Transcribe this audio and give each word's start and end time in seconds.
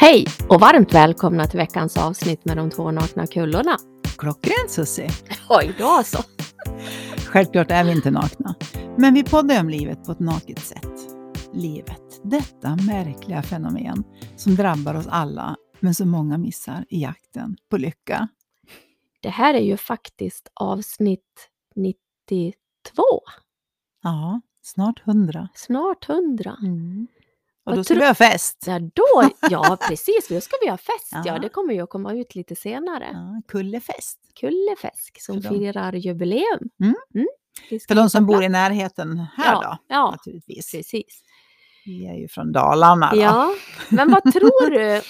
Hej 0.00 0.26
och 0.48 0.60
varmt 0.60 0.94
välkomna 0.94 1.46
till 1.46 1.58
veckans 1.58 1.96
avsnitt 1.96 2.44
med 2.44 2.56
de 2.56 2.70
två 2.70 2.90
nakna 2.90 3.26
kullorna. 3.26 3.76
Klockrent 4.18 4.70
Susie! 4.70 5.10
Oj 5.48 5.74
då 5.78 5.86
alltså! 5.86 6.18
Självklart 7.26 7.70
är 7.70 7.84
vi 7.84 7.92
inte 7.92 8.10
nakna, 8.10 8.54
men 8.98 9.14
vi 9.14 9.24
poddar 9.24 9.60
om 9.60 9.68
livet 9.68 10.04
på 10.04 10.12
ett 10.12 10.20
naket 10.20 10.58
sätt. 10.58 10.92
Livet, 11.52 12.20
detta 12.22 12.76
märkliga 12.76 13.42
fenomen 13.42 14.04
som 14.36 14.54
drabbar 14.54 14.94
oss 14.94 15.06
alla, 15.10 15.56
men 15.80 15.94
som 15.94 16.08
många 16.10 16.38
missar 16.38 16.84
i 16.88 17.02
jakten 17.02 17.56
på 17.70 17.76
lycka. 17.76 18.28
Det 19.20 19.30
här 19.30 19.54
är 19.54 19.62
ju 19.62 19.76
faktiskt 19.76 20.48
avsnitt 20.54 21.48
92, 21.76 22.52
Ja, 24.02 24.40
snart 24.62 25.00
hundra. 25.04 25.48
snart 25.54 26.08
100. 26.08 26.56
Och 27.70 27.76
då 27.76 27.84
ska 27.84 27.94
vi 27.94 28.06
ha 28.06 28.14
fest. 28.14 28.64
Ja, 28.66 28.78
då, 28.78 29.30
ja 29.50 29.78
precis, 29.88 30.28
då 30.28 30.40
ska 30.40 30.56
vi 30.62 30.68
ha 30.70 30.76
fest. 30.76 31.08
Ja, 31.12 31.22
Ja. 31.26 31.38
det 31.38 31.48
kommer 31.48 31.74
ju 31.74 31.80
att 31.80 31.90
komma 31.90 32.12
ut 32.14 32.34
lite 32.34 32.56
senare. 32.56 33.08
Ja, 33.12 33.42
kullefest. 33.48 34.18
Kullefesk 34.40 35.22
som 35.22 35.42
firar 35.42 35.92
jubileum. 35.92 36.60
Mm. 36.82 36.94
Ska 37.68 37.78
För 37.88 37.94
de 37.94 38.10
som 38.10 38.26
bor 38.26 38.42
i 38.44 38.48
närheten 38.48 39.18
här 39.36 39.52
Ja, 39.52 39.60
då, 39.62 39.94
ja. 39.94 40.10
naturligtvis. 40.10 40.70
Precis. 40.72 41.22
Vi 41.84 42.06
är 42.06 42.14
ju 42.14 42.28
från 42.28 42.52
Dalarna 42.52 43.10
då. 43.14 43.20
Ja, 43.20 43.54
men 43.90 44.10
vad 44.10 44.32
tror 44.32 44.70
du? 44.78 45.00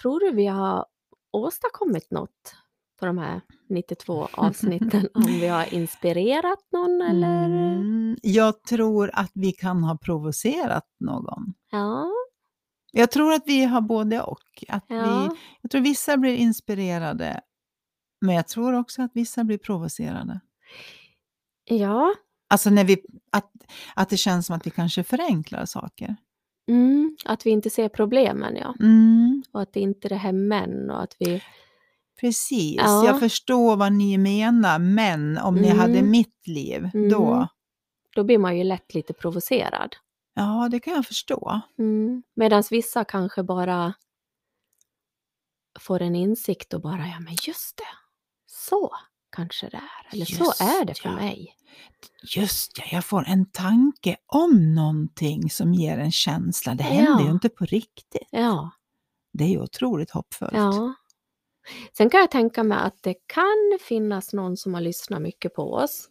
Tror 0.00 0.20
du 0.20 0.30
vi 0.30 0.46
har 0.46 0.86
åstadkommit 1.32 2.10
något 2.10 2.54
på 3.00 3.06
de 3.06 3.18
här 3.18 3.40
92 3.74 4.28
avsnitten? 4.32 5.08
Om 5.14 5.22
vi 5.26 5.46
har 5.46 5.74
inspirerat 5.74 6.58
någon 6.72 7.02
eller? 7.02 7.44
Mm, 7.44 8.16
jag 8.22 8.62
tror 8.62 9.10
att 9.14 9.30
vi 9.34 9.52
kan 9.52 9.82
ha 9.84 9.98
provocerat 9.98 10.86
någon. 11.00 11.54
Ja, 11.70 12.10
Jag 12.92 13.10
tror 13.10 13.32
att 13.32 13.42
vi 13.46 13.64
har 13.64 13.80
både 13.80 14.20
och. 14.22 14.64
Att 14.68 14.84
vi, 14.88 14.94
ja, 14.96 15.36
jag 15.62 15.70
tror 15.70 15.80
vissa 15.80 16.16
blir 16.16 16.36
inspirerade, 16.36 17.40
men 18.20 18.34
jag 18.34 18.48
tror 18.48 18.72
också 18.78 19.02
att 19.02 19.10
vissa 19.14 19.44
blir 19.44 19.58
provocerade. 19.58 20.40
ja. 21.70 22.14
Alltså 22.48 22.70
när 22.70 22.84
vi, 22.84 23.02
att, 23.32 23.50
att 23.94 24.08
det 24.08 24.16
känns 24.16 24.46
som 24.46 24.56
att 24.56 24.66
vi 24.66 24.70
kanske 24.70 25.02
förenklar 25.04 25.64
saker. 25.66 26.16
Mm, 26.68 27.16
att 27.24 27.46
vi 27.46 27.50
inte 27.50 27.70
ser 27.70 27.88
problemen, 27.88 28.56
ja. 28.56 28.74
Mm, 28.80 29.42
Och 29.52 29.62
att 29.62 29.72
det 29.72 29.80
inte 29.80 30.08
är 30.08 30.10
det 30.10 30.16
här 30.16 30.32
men 30.32 30.90
och 30.90 31.02
att 31.02 31.16
vi... 31.18 31.42
precis, 32.28 32.76
Ja. 32.76 33.06
jag 33.06 33.20
förstår 33.20 33.76
vad 33.76 33.92
ni 33.92 34.18
menar, 34.18 34.78
men 34.78 35.38
om 35.38 35.54
ni 35.54 35.68
hade 35.68 35.98
Mm. 35.98 36.10
mitt 36.10 36.46
liv, 36.46 36.90
Mm. 36.94 37.08
då... 37.10 37.48
Då 38.14 38.24
blir 38.24 38.38
man 38.38 38.58
ju 38.58 38.64
lätt 38.64 38.94
lite 38.94 39.12
provocerad. 39.12 39.96
Ja, 40.34 40.68
det 40.70 40.80
kan 40.80 40.94
jag 40.94 41.06
förstå. 41.06 41.60
Mm. 41.78 42.22
Medan 42.36 42.62
vissa 42.70 43.04
kanske 43.04 43.42
bara 43.42 43.94
får 45.80 46.02
en 46.02 46.14
insikt 46.14 46.74
och 46.74 46.80
bara, 46.80 47.06
ja 47.06 47.20
men 47.20 47.36
just 47.46 47.76
det, 47.76 47.84
så 48.46 48.90
kanske 49.36 49.68
det 49.68 49.76
är. 49.76 50.14
Eller 50.14 50.24
så 50.24 50.44
Just 50.44 50.60
är 50.60 50.84
det 50.84 50.94
för 50.94 51.08
ja. 51.08 51.14
mig. 51.14 51.54
Just 52.36 52.78
ja, 52.78 52.84
jag 52.92 53.04
får 53.04 53.24
en 53.28 53.50
tanke 53.50 54.16
om 54.26 54.74
någonting 54.74 55.50
som 55.50 55.74
ger 55.74 55.98
en 55.98 56.12
känsla. 56.12 56.74
Det 56.74 56.82
händer 56.84 57.20
ju 57.22 57.26
Ja. 57.26 57.32
inte 57.32 57.48
på 57.48 57.64
riktigt. 57.64 58.28
Ja. 58.30 58.70
Det 59.32 59.44
är 59.44 59.48
ju 59.48 59.60
otroligt 59.60 60.10
hoppfullt. 60.10 60.52
Ja. 60.52 60.94
Sen 61.96 62.10
kan 62.10 62.20
jag 62.20 62.30
tänka 62.30 62.62
mig 62.62 62.78
att 62.80 63.02
det 63.02 63.14
kan 63.26 63.78
finnas 63.80 64.32
någon 64.32 64.56
som 64.56 64.74
har 64.74 64.80
lyssnat 64.80 65.22
mycket 65.22 65.54
på 65.54 65.72
oss 65.74 66.08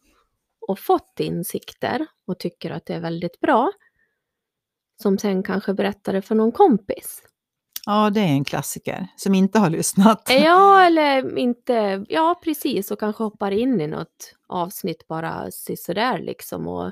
och 0.67 0.79
fått 0.79 1.19
insikter 1.19 2.05
och 2.27 2.39
tycker 2.39 2.71
att 2.71 2.85
det 2.85 2.93
är 2.93 2.99
väldigt 2.99 3.39
bra. 3.39 3.71
Som 5.01 5.17
sen 5.17 5.43
kanske 5.43 5.73
berättar 5.73 6.13
det 6.13 6.21
för 6.21 6.35
någon 6.35 6.51
kompis. 6.51 7.23
Ja, 7.85 8.09
det 8.09 8.19
är 8.19 8.27
en 8.27 8.43
klassiker 8.43 9.07
som 9.15 9.33
inte 9.35 9.59
har 9.59 9.69
lyssnat. 9.69 10.27
Ja, 10.29 10.81
eller 10.85 11.37
inte, 11.37 12.05
ja 12.09 12.39
precis, 12.43 12.91
och 12.91 12.99
kanske 12.99 13.23
hoppar 13.23 13.51
in 13.51 13.81
i 13.81 13.87
något 13.87 14.35
avsnitt 14.47 15.07
bara 15.07 15.51
sådär 15.51 16.19
liksom 16.19 16.67
och 16.67 16.91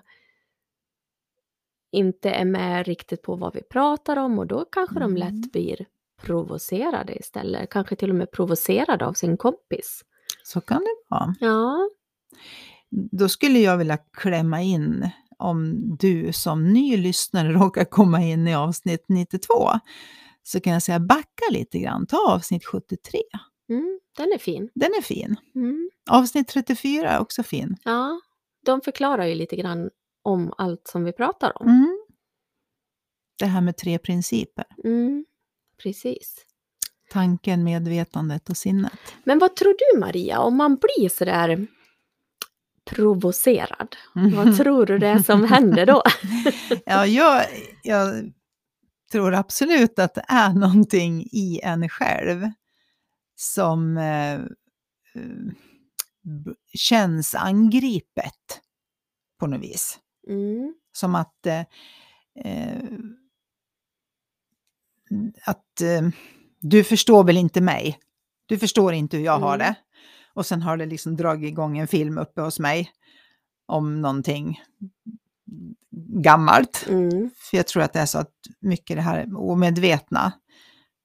inte 1.91 2.29
är 2.31 2.45
med 2.45 2.85
riktigt 2.87 3.21
på 3.21 3.35
vad 3.35 3.53
vi 3.53 3.63
pratar 3.63 4.17
om 4.17 4.39
och 4.39 4.47
då 4.47 4.65
kanske 4.71 4.99
de 4.99 5.15
Mm. 5.15 5.15
lätt 5.15 5.51
blir 5.51 5.85
provocerade 6.21 7.15
istället. 7.15 7.69
Kanske 7.69 7.95
till 7.95 8.09
och 8.09 8.15
med 8.15 8.31
provocerade 8.31 9.05
av 9.05 9.13
sin 9.13 9.37
kompis. 9.37 10.01
Så 10.43 10.61
kan 10.61 10.79
det 10.79 10.95
vara. 11.09 11.35
Ja, 11.39 11.89
Då 12.89 13.29
skulle 13.29 13.59
jag 13.59 13.77
vilja 13.77 13.97
klämma 13.97 14.61
in 14.61 15.09
om 15.37 15.75
du 15.97 16.33
som 16.33 16.73
ny 16.73 16.97
lyssnare 16.97 17.49
råkar 17.53 17.85
komma 17.85 18.21
in 18.23 18.47
i 18.47 18.55
avsnitt 18.55 19.05
92. 19.07 19.53
Så 20.43 20.59
kan 20.59 20.73
jag 20.73 20.83
säga 20.83 20.99
backa 20.99 21.45
lite 21.51 21.79
grann, 21.79 22.05
ta 22.07 22.33
avsnitt 22.33 22.65
73. 22.65 23.21
mm, 23.69 23.99
den 24.17 24.31
är 24.33 24.37
fin. 24.37 24.69
Den 24.75 24.91
är 24.97 25.01
fin. 25.01 25.35
Mm. 25.55 25.89
Avsnitt 26.09 26.47
34 26.47 27.09
är 27.09 27.19
också 27.19 27.43
fin. 27.43 27.75
Ja, 27.83 28.21
de 28.65 28.81
förklarar 28.81 29.25
ju 29.25 29.35
lite 29.35 29.55
grann 29.55 29.89
om 30.23 30.53
allt 30.57 30.87
som 30.87 31.03
vi 31.03 31.11
pratar 31.13 31.61
om. 31.61 31.67
Mm. 31.67 31.97
Det 33.39 33.45
här 33.45 33.61
med 33.61 33.77
tre 33.77 33.97
principer. 33.97 34.65
Mm, 34.83 35.25
precis. 35.83 36.45
Tanken, 37.09 37.63
medvetandet 37.63 38.49
och 38.49 38.57
sinnet. 38.57 38.99
Men 39.23 39.39
vad 39.39 39.55
tror 39.55 39.75
du 39.93 39.99
Maria, 39.99 40.39
om 40.39 40.57
man 40.57 40.75
blir 40.77 41.09
sådär 41.09 41.67
provocerad? 42.85 43.95
Vad 44.13 44.57
tror 44.57 44.85
du 44.85 44.97
det 44.97 45.07
är 45.07 45.19
som 45.19 45.43
händer 45.43 45.85
då? 45.85 46.03
Ja, 46.85 47.05
jag, 47.05 47.45
jag 47.83 48.31
tror 49.11 49.33
absolut 49.33 49.99
att 49.99 50.13
det 50.13 50.25
är 50.27 50.53
någonting 50.53 51.21
i 51.31 51.59
en 51.63 51.89
själv 51.89 52.51
som 53.35 53.97
eh, 53.97 54.39
känns 56.73 57.35
angripet 57.35 58.61
på 59.39 59.47
något 59.47 59.61
vis. 59.61 59.99
Mm, 60.27 60.73
Som 60.91 61.15
att, 61.15 61.45
eh, 61.45 61.63
eh, 62.45 62.83
att 65.45 65.81
eh, 65.81 66.09
du 66.59 66.83
förstår 66.83 67.23
väl 67.23 67.37
inte 67.37 67.61
mig. 67.61 67.99
Du 68.45 68.57
förstår 68.57 68.93
inte 68.93 69.17
hur 69.17 69.23
jag 69.25 69.39
har 69.39 69.55
Mm. 69.55 69.59
det. 69.67 69.75
Och 70.33 70.45
sen 70.45 70.61
har 70.61 70.77
det 70.77 70.85
liksom 70.85 71.15
dragit 71.15 71.49
igång 71.49 71.77
en 71.77 71.87
film 71.87 72.17
uppe 72.17 72.41
hos 72.41 72.59
mig 72.59 72.91
om 73.65 74.01
någonting 74.01 74.59
gammalt. 76.23 76.85
mm, 76.89 77.29
För 77.37 77.57
jag 77.57 77.67
tror 77.67 77.83
att 77.83 77.93
det 77.93 77.99
är 77.99 78.05
så 78.05 78.17
att 78.19 78.31
mycket 78.59 78.97
det 78.97 79.01
här 79.01 79.27
omedvetna, 79.37 80.31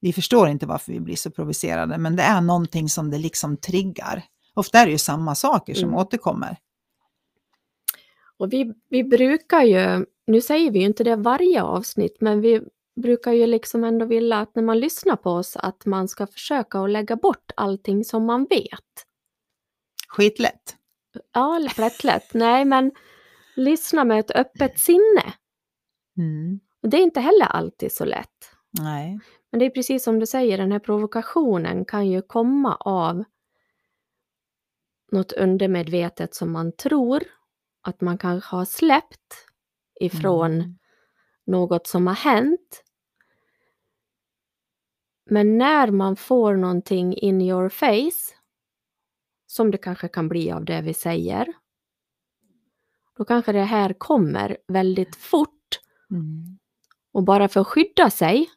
vi 0.00 0.12
förstår 0.12 0.49
inte 0.49 0.66
varför 0.66 0.93
vi 0.93 1.00
blir 1.00 1.16
så 1.16 1.31
provocerade, 1.31 1.99
men 1.99 2.16
det 2.16 2.22
är 2.22 2.41
någonting 2.41 2.89
som 2.89 3.11
det 3.11 3.19
liksom 3.19 3.56
triggar. 3.56 4.25
Ofta 4.55 4.78
är 4.78 4.87
det 4.87 4.93
ju 4.93 4.99
samma 4.99 5.34
saker 5.34 5.75
som 5.75 5.89
Mm. 5.89 5.99
återkommer. 6.00 6.56
Och 8.39 8.53
vi, 8.53 8.72
vi 8.91 9.05
brukar 9.05 9.62
ju, 9.62 10.06
nu 10.27 10.41
säger 10.41 10.71
vi 10.71 10.78
ju 10.78 10.84
inte 10.84 11.05
det 11.05 11.16
varje 11.16 11.62
avsnitt, 11.62 12.16
men 12.21 12.41
vi 12.41 12.61
brukar 12.97 13.33
ju 13.33 13.47
liksom 13.47 13.84
ändå 13.84 14.07
vilja 14.07 14.39
att 14.39 14.55
när 14.55 14.62
man 14.62 14.81
lyssnar 14.81 15.17
på 15.17 15.31
oss 15.31 15.57
att 15.57 15.87
man 15.87 16.09
ska 16.09 16.27
försöka 16.27 16.81
att 16.81 16.91
lägga 16.91 17.17
bort 17.17 17.53
allting 17.57 18.05
som 18.05 18.27
man 18.27 18.45
vet. 18.45 19.07
Skitlätt. 20.09 20.77
Ja, 21.33 21.57
eller 21.57 21.71
plättlätt. 21.71 22.34
Nej, 22.34 22.65
men 22.65 22.93
lyssna 23.57 24.05
med 24.05 24.19
ett 24.21 24.31
öppet 24.31 24.79
sinne. 24.79 25.34
Mm. 26.19 26.61
Och 26.83 26.89
det 26.89 26.97
är 26.97 27.03
inte 27.03 27.21
heller 27.21 27.47
alltid 27.47 27.93
så 27.93 28.05
lätt. 28.05 28.51
Nej. 28.81 29.21
Men 29.51 29.59
det 29.59 29.67
är 29.67 29.71
precis 29.71 30.05
som 30.05 30.19
du 30.21 30.27
säger, 30.27 30.59
den 30.59 30.73
här 30.73 30.78
provokationen 30.78 31.84
kan 31.84 32.07
ju 32.09 32.23
komma 32.23 32.77
av 32.77 33.25
något 35.13 35.33
undermedvetet 35.33 36.34
som 36.34 36.53
man 36.53 36.73
tror 36.73 37.23
att 37.83 38.01
man 38.01 38.19
kanske 38.19 38.57
har 38.57 38.65
släppt 38.65 39.47
ifrån 40.01 40.53
Mm. 40.53 40.78
något 41.47 41.87
som 41.87 42.07
har 42.07 42.15
hänt. 42.15 42.83
Men 45.31 45.59
när 45.59 45.91
man 45.91 46.17
får 46.17 46.55
någonting 46.57 47.15
in 47.15 47.41
your 47.43 47.69
face, 47.69 48.34
som 49.47 49.71
det 49.71 49.78
kanske 49.78 50.09
kan 50.09 50.28
bli 50.28 50.53
av 50.53 50.65
det 50.65 50.81
vi 50.81 50.95
säger, 50.95 51.53
då 53.17 53.25
kanske 53.25 53.53
det 53.53 53.63
här 53.65 53.93
kommer 53.93 54.57
väldigt 54.69 55.17
fort 55.17 55.51
Mm. 56.11 56.59
och 57.13 57.23
bara 57.25 57.49
för 57.49 57.61
att 57.61 57.67
skydda 57.67 58.11
sig, 58.11 58.51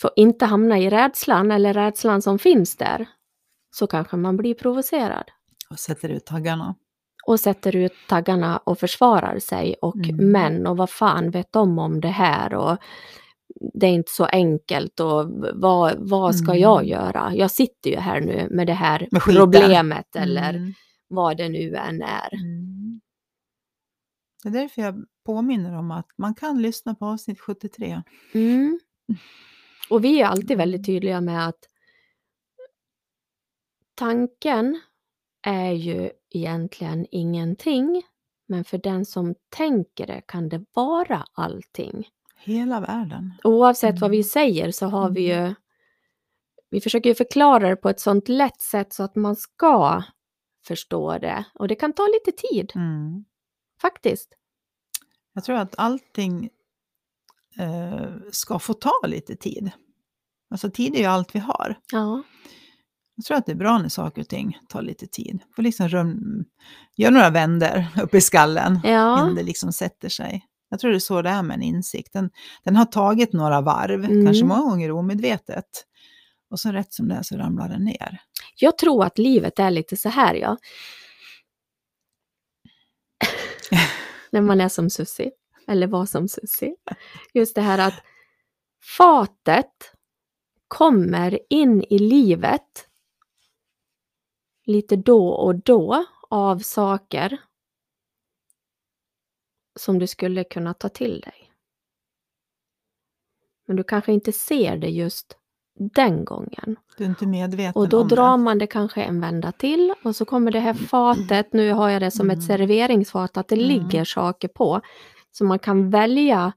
för 0.00 0.08
att 0.08 0.14
inte 0.16 0.44
hamna 0.44 0.78
i 0.78 0.90
rädslan 0.90 1.50
eller 1.50 1.74
rädslan 1.74 2.22
som 2.22 2.38
finns 2.38 2.76
där, 2.76 3.08
så 3.70 3.86
kanske 3.86 4.16
man 4.16 4.36
blir 4.36 4.54
provocerad 4.54 5.30
Och 5.70 5.78
sätter 5.78 6.08
ut 6.08 6.26
taggarna. 6.26 6.74
och 7.26 7.40
sätter 7.40 7.76
ut 7.76 7.92
taggarna 8.08 8.56
och 8.58 8.78
försvarar 8.78 9.38
sig 9.38 9.74
och 9.82 9.96
Mm. 9.96 10.30
män 10.32 10.66
och 10.66 10.76
vad 10.76 10.90
fan 10.90 11.30
vet 11.30 11.52
de 11.52 11.78
om 11.78 12.00
det 12.00 12.08
här 12.08 12.54
och 12.54 12.78
det 13.74 13.86
är 13.86 13.90
inte 13.92 14.12
så 14.12 14.24
enkelt 14.24 15.00
och 15.00 15.26
vad, 15.54 15.96
vad 15.98 16.36
ska 16.36 16.50
Mm. 16.50 16.62
jag 16.62 16.84
göra? 16.86 17.32
Jag 17.34 17.50
sitter 17.50 17.90
ju 17.90 17.96
här 17.96 18.20
nu 18.20 18.48
med 18.50 18.66
det 18.66 18.72
här 18.72 19.08
Med 19.10 19.22
problemet 19.22 20.16
eller 20.16 20.54
Mm. 20.54 20.72
vad 21.08 21.36
det 21.36 21.48
nu 21.48 21.74
än 21.76 22.02
är. 22.02 22.34
Mm. 22.34 23.00
Det 24.42 24.48
är 24.48 24.52
därför 24.52 24.82
jag 24.82 25.04
påminner 25.26 25.78
om 25.78 25.90
att 25.90 26.06
man 26.18 26.34
kan 26.34 26.62
lyssna 26.62 26.94
på 26.94 27.06
avsnitt 27.06 27.40
73. 27.40 28.02
Mm. 28.34 28.80
Och 29.90 30.04
vi 30.04 30.20
är 30.20 30.26
alltid 30.26 30.58
väldigt 30.58 30.86
tydliga 30.86 31.20
med 31.20 31.48
att 31.48 31.58
tanken 33.94 34.80
är 35.42 35.72
ju 35.72 36.10
egentligen 36.30 37.06
ingenting, 37.10 38.02
men 38.48 38.64
för 38.64 38.78
den 38.78 39.04
som 39.06 39.34
tänker 39.56 40.06
det 40.06 40.22
kan 40.28 40.48
det 40.48 40.64
vara 40.74 41.24
allting. 41.32 42.08
Hela 42.46 42.80
världen. 42.80 43.32
Oavsett 43.44 44.00
vad 44.00 44.10
vi 44.10 44.16
Mm. 44.16 44.24
säger 44.24 44.70
så 44.70 44.86
har 44.86 45.10
vi 45.10 45.30
Mm. 45.32 45.46
ju... 45.48 45.54
Vi 46.70 46.80
försöker 46.80 47.10
ju 47.10 47.14
förklara 47.14 47.68
det 47.68 47.76
på 47.76 47.88
ett 47.88 48.00
sånt 48.00 48.28
lätt 48.28 48.60
sätt 48.60 48.92
så 48.92 49.02
att 49.02 49.16
man 49.16 49.36
ska 49.36 50.02
förstå 50.66 51.18
det. 51.18 51.44
Och 51.54 51.68
det 51.68 51.74
kan 51.74 51.92
ta 51.92 52.02
lite 52.02 52.38
tid, 52.48 52.72
Mm. 52.74 53.24
faktiskt. 53.80 54.28
Jag 55.32 55.44
tror 55.44 55.56
att 55.56 55.74
allting 55.78 56.48
eh, 57.58 58.06
ska 58.32 58.58
få 58.58 58.74
ta 58.74 59.00
lite 59.06 59.36
tid. 59.36 59.70
Alltså 60.50 60.70
tid 60.70 60.94
är 60.94 60.98
ju 60.98 61.04
allt 61.04 61.34
vi 61.34 61.38
har. 61.38 61.78
Ja. 61.92 62.22
Jag 63.14 63.24
tror 63.24 63.36
att 63.36 63.46
det 63.46 63.52
är 63.52 63.56
bra 63.56 63.78
när 63.78 63.88
saker 63.88 64.20
och 64.22 64.28
ting 64.28 64.58
tar 64.68 64.82
lite 64.82 65.06
tid. 65.06 65.42
Får 65.56 65.62
liksom 65.62 65.88
rum, 65.88 66.44
gör 66.96 67.10
några 67.10 67.30
vänder 67.30 67.88
upp 68.02 68.14
i 68.14 68.20
skallen 68.20 68.80
Ja. 68.84 69.18
innan 69.18 69.34
det 69.34 69.42
liksom 69.42 69.72
sätter 69.72 70.08
sig. 70.08 70.44
Jag 70.68 70.80
tror 70.80 70.90
det 70.90 70.96
är 70.96 70.98
så 70.98 71.22
det 71.22 71.30
är 71.30 71.42
med 71.42 71.54
en 71.54 71.62
insikt. 71.62 72.12
Den, 72.12 72.30
den 72.64 72.76
har 72.76 72.84
tagit 72.84 73.32
några 73.32 73.60
varv, 73.60 74.04
Mm. 74.04 74.24
kanske 74.26 74.44
många 74.44 74.60
gånger 74.60 74.90
omedvetet. 74.90 75.86
Och 76.50 76.60
så 76.60 76.72
rätt 76.72 76.92
som 76.92 77.08
det 77.08 77.14
är 77.14 77.22
så 77.22 77.36
ramlar 77.36 77.68
den 77.68 77.84
ner. 77.84 78.20
Jag 78.56 78.78
tror 78.78 79.04
att 79.04 79.18
livet 79.18 79.58
är 79.58 79.70
lite 79.70 79.96
så 79.96 80.08
här, 80.08 80.34
ja. 80.34 80.56
När 84.30 84.40
man 84.40 84.60
är 84.60 84.68
som 84.68 84.90
Sussi, 84.90 85.30
eller 85.68 85.86
var 85.86 86.06
som 86.06 86.28
Sussi. 86.28 86.74
Just 87.34 87.54
det 87.54 87.60
här 87.60 87.78
att 87.88 88.02
fatet 88.96 89.92
kommer 90.68 91.38
in 91.50 91.82
i 91.82 91.98
livet 91.98 92.88
lite 94.66 94.96
då 94.96 95.28
och 95.28 95.54
då 95.54 96.04
av 96.30 96.58
saker 96.58 97.38
som 99.76 99.98
du 99.98 100.06
skulle 100.06 100.44
kunna 100.44 100.74
ta 100.74 100.88
till 100.88 101.20
dig. 101.20 101.52
Men 103.66 103.76
du 103.76 103.84
kanske 103.84 104.12
inte 104.12 104.32
ser 104.32 104.76
det 104.76 104.88
just 104.90 105.36
den 105.78 106.24
gången. 106.24 106.76
Du 106.96 107.04
är 107.04 107.08
inte 107.08 107.26
medveten 107.26 107.82
Och 107.82 107.88
då 107.88 108.00
om 108.00 108.08
drar 108.08 108.36
det. 108.38 108.42
man 108.44 108.58
det 108.58 108.66
kanske 108.66 109.02
en 109.02 109.20
vända 109.20 109.52
till 109.52 109.94
och 110.04 110.16
så 110.16 110.24
kommer 110.24 110.50
det 110.52 110.60
här 110.60 110.74
fatet, 110.74 111.52
nu 111.52 111.72
har 111.72 111.88
jag 111.90 112.02
det 112.02 112.10
som 112.10 112.30
ett 112.30 112.34
Mm. 112.36 112.46
serveringsfat, 112.46 113.36
att 113.36 113.48
det 113.48 113.54
Mm. 113.54 113.68
ligger 113.68 114.04
saker 114.04 114.48
på. 114.48 114.80
Så 115.30 115.44
man 115.44 115.58
kan 115.58 115.90
välja 115.90 116.52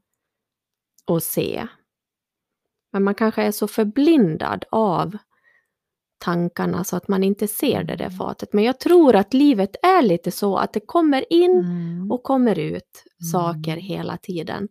att 1.07 1.23
se. 1.23 1.67
Men 2.91 3.03
man 3.03 3.15
kanske 3.15 3.43
är 3.43 3.51
så 3.51 3.67
förblindad 3.67 4.65
av 4.71 5.17
tankarna 6.19 6.83
så 6.83 6.95
att 6.95 7.07
man 7.07 7.23
inte 7.23 7.47
ser 7.47 7.83
det 7.83 7.95
där 7.95 8.09
fatet. 8.09 8.53
Men 8.53 8.63
jag 8.63 8.79
tror 8.79 9.15
att 9.15 9.33
livet 9.33 9.75
är 9.83 10.01
lite 10.01 10.31
så 10.31 10.57
att 10.57 10.73
det 10.73 10.79
kommer 10.79 11.33
in 11.33 11.51
Mm. 11.59 12.11
och 12.11 12.23
kommer 12.23 12.59
ut 12.59 13.03
saker 13.31 13.71
Mm. 13.71 13.83
hela 13.85 14.17
tiden. 14.17 14.67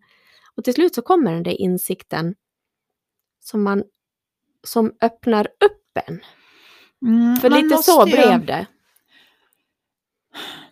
Och 0.57 0.65
till 0.65 0.75
slut 0.75 0.95
så 0.95 1.03
kommer 1.03 1.33
den 1.33 1.43
där 1.43 1.61
insikten 1.61 2.35
som, 3.45 3.63
man, 3.63 3.85
som 4.67 4.93
öppnar 5.03 5.45
upp 5.47 6.07
en. 6.07 6.21
Mm, 7.07 7.37
För 7.37 7.51
lite 7.51 7.77
så 7.83 8.05
blev 8.05 8.47
det. 8.47 8.67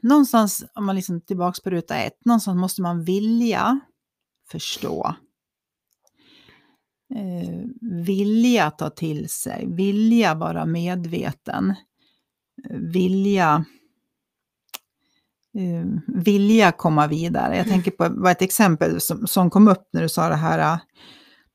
Någonstans, 0.00 0.64
om 0.75 0.87
man 0.87 0.96
liksom 0.96 1.20
tillbaks 1.20 1.61
på 1.61 1.70
ruta 1.70 1.96
ett, 1.96 2.25
någonstans 2.25 2.56
måste 2.61 2.82
man 2.82 3.05
vilja 3.05 3.81
förstå. 4.50 5.14
Eh, 7.14 7.61
vilja 8.05 8.70
ta 8.70 8.91
till 8.91 9.29
sig, 9.29 9.67
vilja 9.69 10.35
vara 10.35 10.67
medveten. 10.67 11.75
Eh, 12.70 12.76
vilja, 12.76 13.64
eh, 15.55 16.14
vilja 16.23 16.73
komma 16.73 17.06
vidare. 17.06 17.56
Jag 17.56 17.69
tänker 17.69 17.91
på 17.91 18.08
vad 18.11 18.32
ett 18.32 18.43
exempel 18.43 19.00
som, 19.00 19.26
som 19.26 19.50
kom 19.50 19.69
upp 19.69 19.88
när 19.93 20.03
du 20.03 20.08
sa 20.08 20.29
det 20.29 20.35
här, 20.35 20.79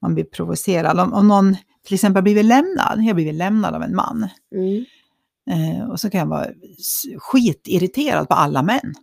man 0.02 0.14
blir 0.14 0.24
provocerad. 0.24 1.00
Om, 1.00 1.14
om 1.14 1.28
någon 1.28 1.56
till 1.86 1.94
exempel 1.94 2.18
har 2.18 2.24
blivit 2.24 2.46
lämnad, 2.46 2.98
jag 2.98 3.04
har 3.04 3.14
blivit 3.14 3.36
lämnad 3.36 3.76
av 3.76 3.84
en 3.84 3.96
man. 3.96 4.30
Mm. 4.56 4.86
Eh, 5.50 5.90
och 5.90 6.00
så 6.00 6.10
kan 6.10 6.20
jag 6.20 6.28
vara 6.28 6.48
skitirriterad 7.18 8.28
på 8.28 8.34
alla 8.34 8.64
män. 8.64 8.94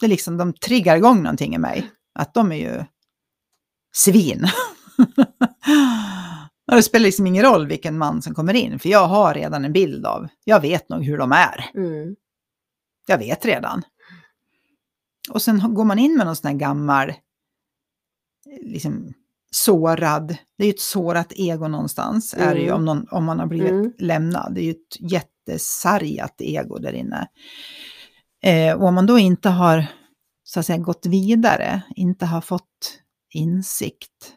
Det 0.00 0.06
är 0.06 0.10
liksom, 0.10 0.36
de 0.36 0.52
triggar 0.52 0.96
igång 0.96 1.22
någonting 1.22 1.54
i 1.54 1.58
mig. 1.58 1.90
Att 2.14 2.34
de 2.34 2.52
är 2.52 2.56
ju 2.56 2.84
svin. 3.94 4.46
och 6.70 6.76
det 6.76 6.82
spelar 6.82 7.04
liksom 7.04 7.26
ingen 7.26 7.44
roll 7.44 7.66
vilken 7.66 7.98
man 7.98 8.22
som 8.22 8.34
kommer 8.34 8.54
in, 8.54 8.78
för 8.78 8.88
jag 8.88 9.06
har 9.08 9.34
redan 9.34 9.64
en 9.64 9.72
bild 9.72 10.06
av, 10.06 10.28
jag 10.44 10.60
vet 10.60 10.88
nog 10.88 11.04
hur 11.04 11.18
de 11.18 11.32
är. 11.32 11.70
Mm. 11.74 12.16
Jag 13.06 13.18
vet 13.18 13.44
redan. 13.44 13.82
Och 15.30 15.42
sen 15.42 15.74
går 15.74 15.84
man 15.84 15.98
in 15.98 16.16
med 16.16 16.26
någon 16.26 16.36
sån 16.36 16.50
här 16.50 16.58
gammal, 16.58 17.12
liksom 18.60 19.12
sårad, 19.50 20.36
det 20.58 20.64
är 20.64 20.66
ju 20.66 20.72
ett 20.72 20.80
sårat 20.80 21.32
ego 21.36 21.68
någonstans, 21.68 22.34
är 22.34 22.54
det 22.54 22.60
ju 22.60 22.66
Mm. 22.66 22.76
om, 22.76 22.84
någon, 22.84 23.06
om 23.10 23.24
man 23.24 23.38
har 23.38 23.46
blivit 23.46 23.70
Mm. 23.70 23.92
lämnad. 23.98 24.54
Det 24.54 24.60
är 24.60 24.64
ju 24.64 24.70
ett 24.70 25.12
jättesargat 25.12 26.34
ego 26.38 26.78
där 26.78 26.92
inne. 26.92 27.28
Eh, 28.44 28.74
och 28.74 28.86
om 28.88 28.94
man 28.94 29.06
då 29.06 29.18
inte 29.18 29.48
har, 29.48 29.86
så 30.44 30.60
att 30.60 30.66
säga, 30.66 30.78
gått 30.78 31.06
vidare, 31.06 31.82
inte 31.96 32.26
har 32.26 32.40
fått 32.40 32.98
insikt 33.34 34.34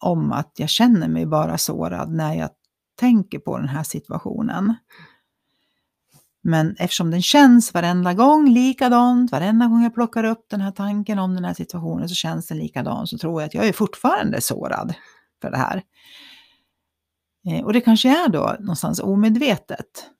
om 0.00 0.32
att 0.32 0.52
jag 0.56 0.68
känner 0.68 1.08
mig 1.08 1.26
bara 1.26 1.58
sårad 1.58 2.12
när 2.12 2.34
jag 2.34 2.50
tänker 3.00 3.38
på 3.38 3.58
den 3.58 3.68
här 3.68 3.82
situationen. 3.82 4.74
Men 6.42 6.76
eftersom 6.78 7.10
den 7.10 7.22
känns 7.22 7.74
varenda 7.74 8.14
gång 8.14 8.48
likadant, 8.50 9.32
varenda 9.32 9.66
gång 9.66 9.82
jag 9.82 9.94
plockar 9.94 10.24
upp 10.24 10.46
den 10.50 10.60
här 10.60 10.70
tanken 10.70 11.18
om 11.18 11.34
den 11.34 11.44
här 11.44 11.54
situationen 11.54 12.08
så 12.08 12.14
känns 12.14 12.46
den 12.46 12.58
likadan, 12.58 13.06
så 13.06 13.18
tror 13.18 13.42
jag 13.42 13.46
att 13.46 13.54
jag 13.54 13.66
är 13.66 13.72
fortfarande 13.72 14.40
sårad 14.40 14.94
för 15.42 15.50
det 15.50 15.56
här. 15.56 15.82
Eh, 17.48 17.64
och 17.64 17.72
det 17.72 17.80
kanske 17.80 18.08
är 18.08 18.28
då 18.28 18.56
någonstans 18.60 19.00
omedvetet. 19.00 20.10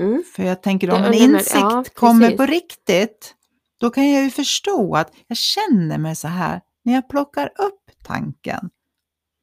Mm. 0.00 0.22
För 0.36 0.42
jag 0.42 0.62
tänker 0.62 0.90
om 0.90 1.04
en 1.04 1.14
insikt 1.14 1.54
ja, 1.54 1.84
kommer 1.94 2.36
på 2.36 2.46
riktigt, 2.46 3.34
då 3.80 3.90
kan 3.90 4.10
jag 4.10 4.24
ju 4.24 4.30
förstå 4.30 4.96
att 4.96 5.12
jag 5.26 5.38
känner 5.38 5.98
mig 5.98 6.16
så 6.16 6.28
här 6.28 6.60
när 6.84 6.92
jag 6.92 7.08
plockar 7.08 7.46
upp 7.46 7.81
tanken 8.04 8.70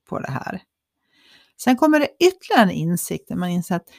på 0.10 0.20
det 0.20 0.32
här. 0.32 0.62
Sen 1.64 1.78
kommer 1.78 2.00
det 2.00 2.10
ytterligare 2.20 2.64
en 2.64 2.72
insikt 2.72 3.28
där 3.28 3.36
man 3.36 3.50
inser 3.50 3.76
att 3.76 3.90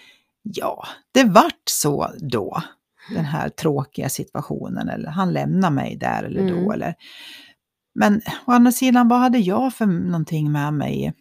ja, 0.42 0.86
det 1.12 1.24
vart 1.24 1.68
så 1.70 2.10
då, 2.18 2.62
den 3.14 3.24
här 3.24 3.48
tråkiga 3.48 4.08
situationen, 4.08 4.88
eller 4.88 5.10
han 5.10 5.32
lämnar 5.32 5.70
mig 5.70 5.96
där 5.96 6.22
eller 6.22 6.48
då. 6.48 6.56
Mm. 6.56 6.70
Eller. 6.70 6.94
Men 7.94 8.20
å 8.46 8.52
andra 8.52 8.72
sidan, 8.72 9.08
vad 9.08 9.18
hade 9.18 9.38
jag 9.38 9.74
för 9.74 9.86
någonting 9.86 10.52
med 10.52 10.74
mig 10.74 11.04
i 11.06 11.12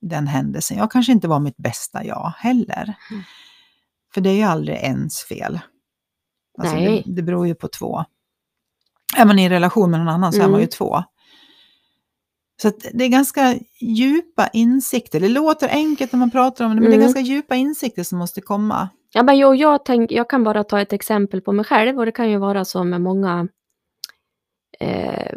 den 0.00 0.26
händelsen? 0.26 0.76
Jag 0.78 0.90
kanske 0.90 1.12
inte 1.12 1.28
var 1.28 1.40
mitt 1.40 1.56
bästa 1.56 2.04
jag 2.04 2.32
heller. 2.38 2.94
Mm. 3.10 3.22
För 4.14 4.20
det 4.20 4.30
är 4.30 4.36
ju 4.36 4.42
aldrig 4.42 4.76
ens 4.76 5.24
fel. 5.24 5.60
Alltså 6.58 6.76
Nej. 6.76 7.02
det, 7.06 7.12
det 7.12 7.22
beror 7.22 7.46
ju 7.46 7.54
på 7.54 7.68
två. 7.68 8.04
Är 9.16 9.24
man 9.24 9.38
i 9.38 9.44
en 9.44 9.50
relation 9.50 9.90
med 9.90 10.00
någon 10.00 10.08
annan 10.08 10.32
så 10.32 10.38
är 10.42 10.48
man 10.48 10.60
ju 10.60 10.64
Mm. 10.64 10.68
två. 10.68 11.04
Så 12.62 12.68
att 12.68 12.86
det 12.92 13.04
är 13.04 13.08
ganska 13.08 13.54
djupa 13.80 14.48
insikter. 14.52 15.20
Det 15.20 15.28
låter 15.28 15.68
enkelt 15.68 16.12
när 16.12 16.18
man 16.18 16.30
pratar 16.30 16.64
om 16.64 16.70
det, 16.74 16.80
men 16.80 16.84
det 16.90 16.94
är 16.94 16.98
Mm. 16.98 17.04
ganska 17.06 17.20
djupa 17.20 17.54
insikter 17.54 18.02
som 18.02 18.18
måste 18.18 18.40
komma. 18.40 18.88
Ja, 19.12 19.22
men 19.22 19.38
jag, 19.38 19.56
jag, 19.56 19.84
tänk, 19.84 20.12
jag 20.12 20.30
kan 20.30 20.44
bara 20.44 20.64
ta 20.64 20.80
ett 20.80 20.92
exempel 20.92 21.40
på 21.40 21.52
mig 21.52 21.64
själv 21.64 21.98
och 21.98 22.06
det 22.06 22.12
kan 22.12 22.30
ju 22.30 22.36
vara 22.38 22.64
så 22.64 22.84
med 22.84 23.00
många. 23.00 23.48
Eh, 24.80 25.32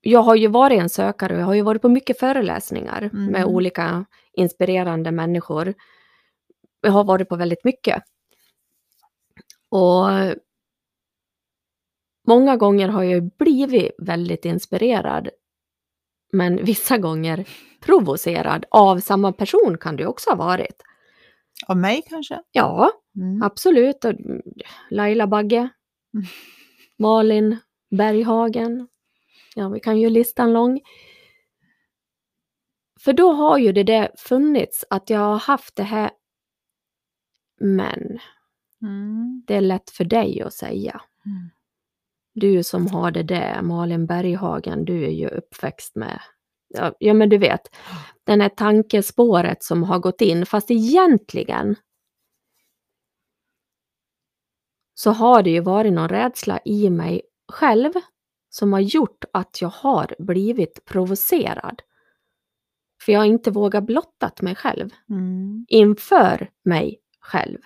jag 0.00 0.20
har 0.22 0.34
ju 0.34 0.48
varit 0.48 0.80
en 0.80 0.88
sökare 0.88 1.34
och 1.34 1.40
jag 1.40 1.46
har 1.46 1.54
ju 1.54 1.62
varit 1.62 1.82
på 1.82 1.88
mycket 1.88 2.18
föreläsningar 2.18 3.10
Mm. 3.12 3.26
med 3.26 3.44
olika 3.44 4.04
inspirerande 4.32 5.10
människor. 5.10 5.74
Jag 6.80 6.92
har 6.92 7.04
varit 7.04 7.28
på 7.28 7.36
väldigt 7.36 7.64
mycket. 7.64 8.02
Och 9.68 10.06
många 12.28 12.56
gånger 12.56 12.88
har 12.88 13.02
jag 13.02 13.30
blivit 13.38 13.90
väldigt 13.98 14.44
inspirerad. 14.44 15.28
Men 16.34 16.64
vissa 16.64 16.98
gånger 16.98 17.48
provocerad 17.80 18.64
av 18.70 18.98
samma 19.00 19.32
person 19.32 19.78
kan 19.80 19.96
det 19.96 20.02
ju 20.02 20.08
också 20.08 20.30
ha 20.30 20.36
varit. 20.36 20.82
Av 21.66 21.76
mig 21.76 22.02
kanske? 22.08 22.42
Ja, 22.52 22.90
Mm. 23.16 23.42
Absolut. 23.42 24.04
Mm, 24.04 24.42
Laila 24.90 25.26
Bagge, 25.26 25.68
Mm. 26.14 26.26
Malin 26.98 27.56
Berghagen. 27.90 28.88
Ja, 29.54 29.68
vi 29.68 29.80
kan 29.80 30.00
ju 30.00 30.10
listan 30.10 30.52
lång. 30.52 30.80
För 33.00 33.12
då 33.12 33.32
har 33.32 33.58
ju 33.58 33.72
det 33.72 33.82
där 33.82 34.10
funnits 34.18 34.84
att 34.90 35.10
jag 35.10 35.18
har 35.20 35.38
haft 35.38 35.76
det 35.76 35.82
här. 35.82 36.10
Men 37.60 38.18
Mm. 38.82 39.42
det 39.46 39.54
är 39.54 39.60
lätt 39.60 39.90
för 39.90 40.04
dig 40.04 40.42
att 40.42 40.52
säga. 40.54 41.00
Mm. 41.26 41.50
Du 42.34 42.62
som 42.62 42.86
har 42.86 43.10
det 43.10 43.22
där, 43.22 43.62
Malin 43.62 44.06
Berghagen, 44.06 44.84
du 44.84 45.04
är 45.04 45.10
ju 45.10 45.28
uppväxt 45.28 45.96
med 45.96 46.20
ja, 46.98 47.14
men 47.14 47.28
du 47.28 47.38
vet, 47.38 47.60
den 48.24 48.40
här 48.40 48.48
tankespåret 48.48 49.62
som 49.62 49.82
har 49.82 49.98
gått 49.98 50.20
in, 50.20 50.46
fast 50.46 50.70
egentligen 50.70 51.76
så 54.94 55.10
har 55.10 55.42
det 55.42 55.50
ju 55.50 55.60
varit 55.60 55.92
någon 55.92 56.08
rädsla 56.08 56.60
i 56.64 56.90
mig 56.90 57.22
själv 57.52 57.92
som 58.50 58.72
har 58.72 58.80
gjort 58.80 59.24
att 59.32 59.62
jag 59.62 59.68
har 59.68 60.14
blivit 60.18 60.84
provocerad. 60.84 61.82
För 63.04 63.12
jag 63.12 63.20
har 63.20 63.26
inte 63.26 63.50
vågat 63.50 63.84
blottat 63.84 64.40
mig 64.42 64.54
själv 64.54 64.90
Mm. 65.10 65.66
inför 65.68 66.50
mig 66.64 67.00
själv. 67.20 67.58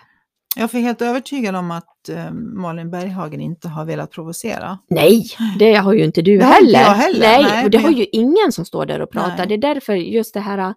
Jag 0.57 0.75
är 0.75 0.81
helt 0.81 1.03
övertygad 1.03 1.57
om 1.57 1.71
att 1.71 2.09
eh, 2.09 2.31
Malin 2.33 2.91
Berghagen 2.91 3.41
inte 3.41 3.69
har 3.69 3.85
velat 3.85 4.11
provocera. 4.11 4.79
Nej, 4.89 5.25
det 5.59 5.75
har 5.75 5.93
ju 5.93 6.05
inte 6.05 6.23
du 6.23 6.39
Det 6.39 6.45
har 6.45 6.61
inte 6.61 6.79
heller. 6.79 6.89
jag 6.89 6.95
heller. 6.95 7.21
Nej, 7.21 7.43
Nej, 7.43 7.65
och 7.65 7.71
det 7.71 7.79
men 7.79 7.85
har 7.85 7.93
ju 7.93 8.07
ingen 8.13 8.53
som 8.53 8.65
står 8.65 8.87
där 8.87 9.01
och 9.01 9.11
pratar. 9.11 9.37
Nej. 9.37 9.47
Det 9.47 9.55
är 9.55 9.75
därför 9.75 9.95
just 9.95 10.35
det 10.35 10.41
här 10.41 10.75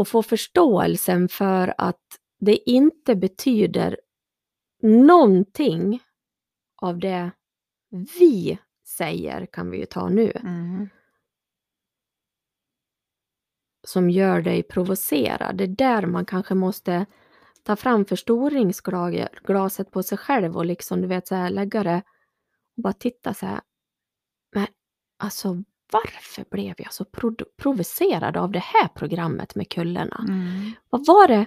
att 0.00 0.08
få 0.08 0.22
förståelsen 0.22 1.28
för 1.28 1.74
att 1.78 2.00
det 2.40 2.70
inte 2.70 3.16
betyder 3.16 3.98
någonting 4.82 6.00
av 6.82 6.98
det 6.98 7.30
vi 7.90 8.58
säger, 8.86 9.46
kan 9.46 9.70
vi 9.70 9.78
ju 9.78 9.86
ta 9.86 10.08
nu, 10.08 10.32
Mm. 10.42 10.88
som 13.86 14.10
gör 14.10 14.42
dig 14.42 14.62
provocerad. 14.62 15.56
Det 15.56 15.64
är 15.64 15.68
där 15.68 16.06
man 16.06 16.24
kanske 16.24 16.54
måste 16.54 17.06
ta 17.64 17.76
fram 17.76 18.04
förstoringsglaset 18.04 19.90
på 19.90 20.02
sig 20.02 20.18
själv 20.18 20.56
och 20.56 20.64
liksom, 20.66 21.00
du 21.00 21.06
vet, 21.08 21.26
så 21.28 21.34
här, 21.34 21.50
lägga 21.50 21.82
det 21.82 22.02
och 22.76 22.82
bara 22.82 22.92
titta 22.92 23.34
så 23.34 23.46
här. 23.46 23.60
Men 24.54 24.66
alltså, 25.18 25.62
varför 25.92 26.44
blev 26.50 26.74
jag 26.78 26.92
så 26.92 27.04
pro- 27.04 27.36
provocerad 27.56 28.36
av 28.36 28.52
det 28.52 28.58
här 28.58 28.88
programmet 28.88 29.54
med 29.54 29.68
kullarna? 29.68 30.24
Mm. 30.28 30.72
Vad 30.90 31.06
var 31.06 31.28
det? 31.28 31.46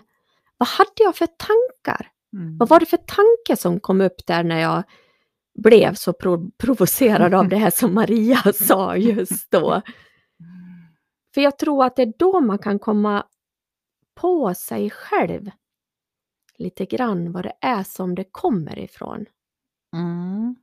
Vad 0.58 0.68
hade 0.68 0.92
jag 1.04 1.16
för 1.16 1.28
tankar? 1.28 2.12
Mm. 2.34 2.58
Vad 2.58 2.70
var 2.70 2.80
det 2.80 2.86
för 2.86 2.98
tanke 2.98 3.62
som 3.62 3.80
kom 3.80 4.02
upp 4.02 4.26
där 4.28 4.44
när 4.44 4.60
jag 4.60 4.84
blev 5.60 5.94
så 5.94 6.14
pro- 6.14 6.52
provocerad 6.58 7.34
av 7.34 7.48
det 7.50 7.58
här 7.58 7.70
som 7.72 7.94
Maria 7.94 8.38
sa 8.54 8.96
just 8.98 9.52
då? 9.52 9.82
För 11.34 11.42
jag 11.42 11.58
tror 11.58 11.86
att 11.86 11.96
det 11.96 12.02
är 12.02 12.14
då 12.18 12.40
man 12.42 12.58
kan 12.58 12.80
komma 12.80 13.26
på 14.16 14.54
sig 14.54 14.90
själv 14.90 15.52
lite 16.62 16.86
grann 16.86 17.32
vad 17.32 17.44
det 17.44 17.54
är 17.62 17.84
som 17.84 18.16
det 18.16 18.24
kommer 18.32 18.80
ifrån. 18.80 19.26
Mm. 19.96 20.56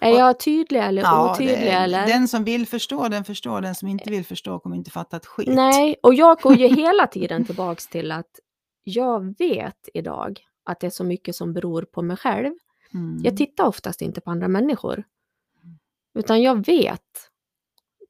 Är 0.00 0.12
Och- 0.12 0.18
jag 0.18 0.40
tydlig 0.40 0.80
eller 0.80 1.02
Ja, 1.02 1.32
otydlig 1.32 1.56
det, 1.58 1.70
eller? 1.70 2.06
Den 2.06 2.28
som 2.28 2.44
vill 2.44 2.66
förstå, 2.66 3.08
den 3.08 3.24
förstår. 3.24 3.60
Den 3.60 3.74
som 3.74 3.88
inte 3.88 4.10
vill 4.10 4.24
förstå 4.24 4.58
kommer 4.58 4.76
inte 4.76 4.90
fatta 4.90 5.16
ett 5.16 5.26
skit. 5.26 5.48
Nej, 5.48 5.96
och 6.02 6.14
jag 6.14 6.38
går 6.40 6.54
ju 6.56 6.68
hela 6.68 7.06
tiden 7.06 7.44
tillbaks 7.44 7.86
till 7.86 8.12
att 8.12 8.40
jag 8.84 9.38
vet 9.38 9.88
idag 9.94 10.40
att 10.64 10.80
det 10.80 10.86
är 10.86 10.90
så 10.90 11.04
mycket 11.04 11.36
som 11.36 11.52
beror 11.52 11.82
på 11.82 12.02
mig 12.02 12.16
själv. 12.16 12.54
Mm. 12.94 13.20
Jag 13.24 13.36
tittar 13.36 13.64
oftast 13.66 14.02
inte 14.02 14.20
på 14.20 14.30
andra 14.30 14.48
människor. 14.48 15.04
Utan 16.18 16.42
jag 16.42 16.66
vet, 16.66 17.30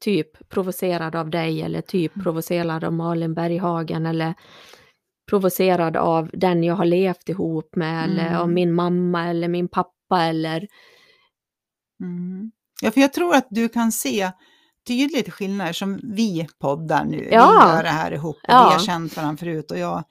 typ 0.00 0.48
provocerad 0.48 1.16
av 1.16 1.30
dig 1.30 1.62
eller 1.62 1.80
typ 1.80 2.14
Mm. 2.16 2.25
provocerad 2.25 2.84
av 2.84 2.92
Malin 2.92 3.34
Berghagen 3.34 4.06
eller 4.06 4.34
provocerad 5.26 5.97
av 5.97 6.30
den 6.33 6.64
jag 6.64 6.75
har 6.75 6.85
levt 6.85 7.28
ihop 7.28 7.76
med 7.76 8.04
eller 8.04 8.26
Mm. 8.28 8.40
av 8.40 8.49
min 8.50 8.73
mamma 8.73 9.28
eller 9.28 9.49
min 9.49 9.68
pappa 9.68 10.23
eller 10.23 10.66
Mm. 12.02 12.50
Ja, 12.83 12.90
för 12.90 13.00
jag 13.00 13.12
tror 13.12 13.35
att 13.35 13.47
du 13.50 13.68
kan 13.68 13.92
se 13.92 14.30
tydligt 14.87 15.33
skillnader 15.33 15.73
som 15.73 16.00
vi 16.02 16.47
poddar 16.61 17.04
nu. 17.04 17.28
Ja. 17.30 17.62
Vi 17.66 17.73
gör 17.76 17.83
det 17.83 17.88
här 17.88 18.12
ihop 18.12 18.37
och 18.37 18.42
Ja. 18.49 18.66
vi 18.68 18.73
har 18.75 18.80
känt 18.80 19.16
varandra 19.16 19.37
förut 19.37 19.71
och 19.71 19.78
jag 19.78 20.04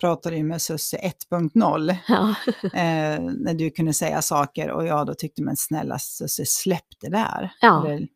pratade 0.00 0.36
ju 0.36 0.42
med 0.44 0.62
Susse 0.62 0.96
1.0 0.96 1.96
ja, 2.08 2.34
eh, 2.64 3.20
när 3.20 3.54
du 3.54 3.70
kunde 3.70 3.92
säga 3.92 4.22
saker 4.22 4.70
och 4.70 4.86
jag 4.86 5.06
då 5.06 5.14
tyckte 5.14 5.42
men 5.42 5.56
snälla 5.56 5.98
Susse 5.98 6.46
släpp 6.46 6.86
det 7.00 7.08
där. 7.10 7.52
Ja. 7.60 7.86
Eller, 7.88 8.08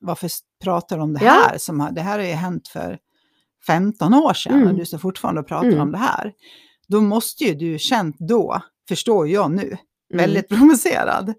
varför 0.00 0.30
pratar 0.64 0.96
du 0.96 1.02
om 1.02 1.12
det 1.12 1.18
här? 1.18 1.58
Som, 1.58 1.88
det 1.92 2.00
här 2.00 2.18
har 2.18 2.26
ju 2.26 2.32
hänt 2.32 2.68
för 2.68 2.98
15 3.66 4.14
år 4.14 4.34
sedan 4.34 4.54
och 4.54 4.60
Mm. 4.60 4.76
du 4.76 4.86
står 4.86 4.98
fortfarande 4.98 5.40
och 5.40 5.46
pratar 5.48 5.68
Mm. 5.68 5.80
om 5.80 5.92
det 5.92 5.98
här. 5.98 6.32
Då 6.88 7.00
måste 7.00 7.44
ju 7.44 7.54
du 7.54 7.78
känt 7.78 8.16
då, 8.18 8.60
förstår 8.88 9.28
jag 9.28 9.50
nu, 9.50 9.62
mm. 9.62 9.76
väldigt 10.10 10.48
provocerad 10.58 11.34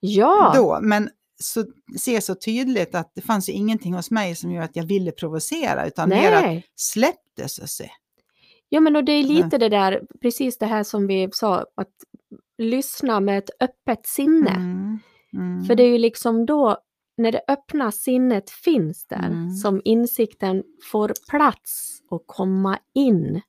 ja. 0.00 0.52
då, 0.56 0.78
men 0.82 1.10
så, 1.42 1.64
ser 2.00 2.20
så 2.20 2.34
tydligt 2.34 2.94
att 2.94 3.12
det 3.14 3.20
fanns 3.22 3.48
ju 3.48 3.52
ingenting 3.52 3.94
hos 3.94 4.10
mig 4.10 4.34
som 4.36 4.52
gör 4.52 4.62
att 4.62 4.76
jag 4.76 4.84
ville 4.84 5.12
provocera, 5.12 5.86
utan 5.86 6.08
mer 6.08 6.32
att 6.32 6.62
släpp 6.76 7.20
det 7.36 7.48
så 7.48 7.66
se. 7.66 7.90
Ja, 8.68 8.80
men 8.80 8.96
och 8.96 9.04
det 9.04 9.12
är 9.12 9.22
lite 9.22 9.58
det 9.58 9.68
där, 9.68 10.02
precis 10.22 10.58
det 10.58 10.66
här 10.66 10.82
som 10.82 11.06
vi 11.06 11.28
sa, 11.32 11.56
att 11.76 11.92
lyssna 12.58 13.20
med 13.20 13.38
ett 13.38 13.50
öppet 13.60 14.06
sinne. 14.06 14.50
Mm, 14.50 14.98
mm, 15.32 15.64
För 15.64 15.74
det 15.74 15.82
är 15.82 15.88
ju 15.92 15.98
liksom 15.98 16.46
då, 16.46 16.78
när 17.16 17.32
det 17.32 17.40
öppna 17.48 17.92
sinnet 17.92 18.50
finns 18.50 19.06
där, 19.06 19.26
Mm. 19.26 19.50
som 19.50 19.80
insikten 19.84 20.62
får 20.92 21.12
plats 21.30 21.98
och 22.10 22.26
komma 22.26 22.78
in. 22.94 23.40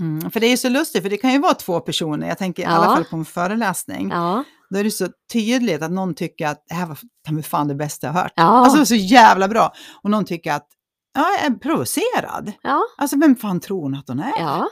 mm, 0.00 0.30
för 0.30 0.40
det 0.40 0.46
är 0.46 0.50
ju 0.50 0.56
så 0.56 0.68
lustigt, 0.68 1.02
för 1.02 1.10
det 1.10 1.16
kan 1.16 1.32
ju 1.32 1.38
vara 1.38 1.54
två 1.54 1.80
personer, 1.80 2.28
jag 2.28 2.38
tänker 2.38 2.62
i 2.62 2.66
alla 2.66 2.84
Ja. 2.86 2.94
fall 2.94 3.04
på 3.04 3.16
en 3.16 3.24
föreläsning, 3.24 4.08
Ja, 4.10 4.44
då 4.70 4.78
är 4.78 4.84
det 4.84 4.90
så 4.90 5.08
tydligt 5.32 5.82
att 5.82 5.90
någon 5.92 6.14
tycker 6.14 6.46
att 6.46 6.64
det 6.68 6.74
här 6.74 6.86
var 6.86 6.98
ta 7.26 7.42
fan 7.42 7.68
det 7.68 7.74
bästa 7.74 8.06
jag 8.06 8.14
hört. 8.14 8.32
ja, 8.36 8.42
Alltså 8.44 8.74
det 8.74 8.80
var 8.80 8.84
så 8.84 8.94
jävla 8.94 9.48
bra. 9.48 9.72
Och 10.02 10.10
någon 10.10 10.24
tycker 10.24 10.52
att 10.52 10.68
ja, 11.14 11.28
jag 11.38 11.46
är 11.46 11.54
provocerad. 11.58 12.52
ja, 12.62 12.82
Alltså 12.98 13.16
vem 13.18 13.36
fan 13.36 13.60
tror 13.60 13.82
hon 13.82 13.94
att 13.94 14.08
hon 14.08 14.20
är? 14.20 14.32
ja, 14.38 14.68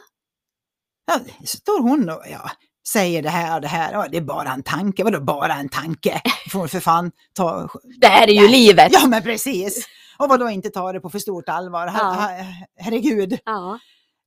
Ja, 1.07 1.21
står 1.47 1.83
hon 1.83 2.11
och 2.11 2.23
ja, 2.31 2.51
säger 2.89 3.23
det 3.23 3.29
här 3.29 3.55
och 3.57 3.61
det 3.61 3.69
här, 3.69 4.09
det 4.09 4.17
är 4.17 4.21
bara 4.23 4.49
en 4.53 4.63
tanke, 4.63 5.05
vadå 5.05 5.21
bara 5.21 5.55
en 5.55 5.69
tanke? 5.69 6.21
Får 6.53 6.67
för 6.67 6.81
fan 6.81 7.13
ta... 7.35 7.69
det 8.01 8.07
här 8.07 8.29
är 8.29 8.33
ju 8.33 8.41
Nej. 8.41 8.51
livet! 8.51 8.93
Ja 8.93 9.07
men 9.07 9.23
precis! 9.23 9.87
Och 10.19 10.29
vadå 10.29 10.49
inte 10.51 10.71
ta 10.71 10.93
det 10.93 11.01
på 11.01 11.11
för 11.11 11.19
stort 11.19 11.49
allvar, 11.49 11.87
Her, 11.87 11.99
Ja. 12.01 12.11
her, 12.13 12.47
herregud. 12.77 13.39
Ja, 13.45 13.79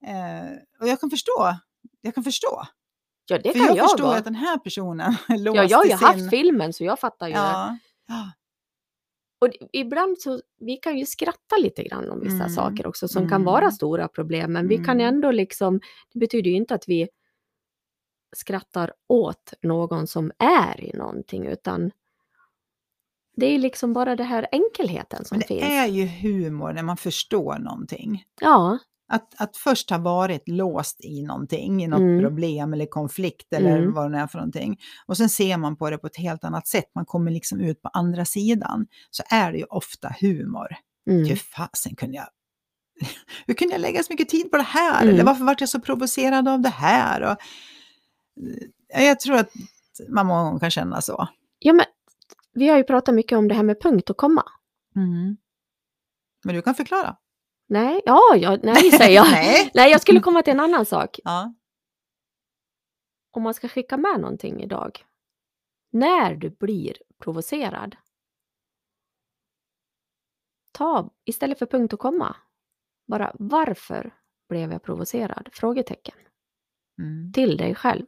Eh, 0.07 0.51
och 0.81 0.88
jag 0.88 1.00
kan 1.00 1.10
förstå, 1.10 1.55
jag 2.01 2.15
kan 2.15 2.24
förstå. 2.24 2.63
ja 3.29 3.38
det 3.38 3.51
för 3.51 3.60
kan 3.60 3.67
jag, 3.67 3.77
jag, 3.77 3.89
förstår 3.89 4.03
då. 4.07 4.12
att 4.12 4.24
den 4.24 4.36
här 4.36 4.57
personen 4.57 5.15
låst 5.29 5.55
Ja, 5.57 5.63
jag 5.63 5.77
har 5.77 5.83
ju 5.86 5.89
sin... 5.89 6.00
haft 6.07 6.29
filmen 6.29 6.74
så 6.74 6.83
jag 6.83 7.00
fattar 7.00 7.27
ju. 7.27 7.33
Ja, 7.33 7.77
ja, 8.07 8.31
Och 9.41 9.50
ibland 9.74 10.19
så, 10.22 10.41
vi 10.60 10.75
kan 10.77 10.98
ju 10.98 11.05
skratta 11.05 11.57
lite 11.60 11.83
grann 11.83 12.10
om 12.12 12.19
vissa 12.19 12.36
Mm, 12.36 12.50
saker 12.50 12.88
också 12.88 13.07
som 13.07 13.17
mm. 13.22 13.29
kan 13.29 13.43
vara 13.43 13.72
stora 13.72 14.07
problem, 14.07 14.53
men 14.53 14.67
vi 14.67 14.75
kan 14.77 15.01
Mm. 15.01 15.07
ändå 15.15 15.31
liksom, 15.31 15.79
det 16.13 16.19
betyder 16.19 16.50
ju 16.50 16.55
inte 16.57 16.75
att 16.75 16.83
vi 16.88 17.07
skrattar 18.33 18.91
åt 19.09 19.53
någon 19.63 20.07
som 20.07 20.31
är 20.39 20.81
i 20.83 20.97
någonting, 20.97 21.45
utan 21.45 21.91
det 23.35 23.45
är 23.45 23.59
liksom 23.59 23.93
bara 23.93 24.15
det 24.15 24.23
här 24.23 24.47
enkelheten 24.51 25.25
som 25.25 25.39
det 25.39 25.45
finns. 25.47 25.63
är 25.63 25.85
ju 25.85 26.05
humor 26.05 26.73
när 26.73 26.83
man 26.83 26.97
förstår 26.97 27.59
någonting. 27.59 28.23
Ja, 28.41 28.77
Att, 29.07 29.41
att 29.41 29.57
först 29.57 29.89
ha 29.89 29.97
varit 29.97 30.47
låst 30.47 31.01
i 31.05 31.21
någonting, 31.23 31.83
i 31.83 31.87
något 31.87 31.99
Mm. 31.99 32.21
problem 32.23 32.73
eller 32.73 32.85
konflikt 32.85 33.53
eller 33.53 33.77
Mm. 33.77 33.93
vad 33.93 34.11
det 34.11 34.17
är 34.17 34.27
för 34.27 34.37
någonting. 34.37 34.77
Och 35.05 35.17
sen 35.17 35.29
ser 35.29 35.57
man 35.57 35.75
på 35.77 35.89
det 35.89 35.97
på 35.97 36.07
ett 36.07 36.17
helt 36.17 36.43
annat 36.43 36.67
sätt, 36.67 36.85
man 36.95 37.05
kommer 37.05 37.31
liksom 37.31 37.59
ut 37.61 37.81
på 37.81 37.89
andra 37.93 38.25
sidan. 38.25 38.87
Så 39.11 39.23
är 39.29 39.51
det 39.51 39.57
ju 39.57 39.63
ofta 39.63 40.15
humor. 40.21 40.67
mm. 41.09 41.25
Hur 41.25 41.35
fasen 41.35 41.95
kunde 41.95 42.15
jag... 42.17 42.27
Hur 43.47 43.53
kunde 43.53 43.73
jag 43.73 43.81
lägga 43.81 44.03
så 44.03 44.13
mycket 44.13 44.29
tid 44.29 44.51
på 44.51 44.57
det 44.57 44.63
här? 44.63 45.01
Mm. 45.03 45.13
Eller 45.13 45.23
varför 45.23 45.43
vart 45.43 45.59
jag 45.61 45.69
så 45.69 45.79
provocerad 45.81 46.47
av 46.47 46.59
det 46.61 46.69
här? 46.69 47.21
Och, 47.31 47.37
jag 48.87 49.19
tror 49.19 49.35
att 49.35 49.51
man 50.09 50.25
många 50.25 50.43
gånger 50.43 50.59
kan 50.59 50.71
känna 50.71 51.01
så. 51.01 51.27
ja 51.59 51.73
men 51.73 51.85
vi 52.53 52.67
har 52.67 52.77
ju 52.77 52.83
pratat 52.83 53.15
mycket 53.15 53.37
om 53.37 53.47
det 53.47 53.55
här 53.55 53.63
med 53.63 53.81
punkt 53.81 54.09
och 54.09 54.17
komma. 54.17 54.43
Mm. 54.95 55.37
Men 56.45 56.55
du 56.55 56.61
kan 56.61 56.75
förklara. 56.75 57.17
Nej, 57.67 58.01
ja, 58.05 58.35
ja 58.35 58.57
nej 58.63 58.91
säger 58.91 59.15
jag. 59.15 59.25
Nej. 59.31 59.71
nej, 59.73 59.91
jag 59.91 60.01
skulle 60.01 60.19
komma 60.19 60.41
till 60.41 60.53
en 60.53 60.59
annan 60.59 60.85
sak. 60.85 61.19
Ja. 61.23 61.53
om 63.31 63.43
man 63.43 63.53
ska 63.53 63.67
skicka 63.67 63.97
med 63.97 64.19
någonting 64.19 64.63
idag. 64.63 65.05
När 65.91 66.35
du 66.35 66.49
blir 66.49 66.97
provocerad. 67.19 67.95
Ta 70.71 71.09
istället 71.25 71.59
för 71.59 71.65
punkt 71.65 71.93
och 71.93 71.99
komma. 71.99 72.35
Bara 73.07 73.35
varför 73.39 74.13
blev 74.49 74.71
jag 74.71 74.83
provocerad? 74.83 75.49
Frågetecken. 75.53 76.15
Mm. 76.99 77.33
Till 77.33 77.57
dig 77.57 77.75
själv. 77.75 78.05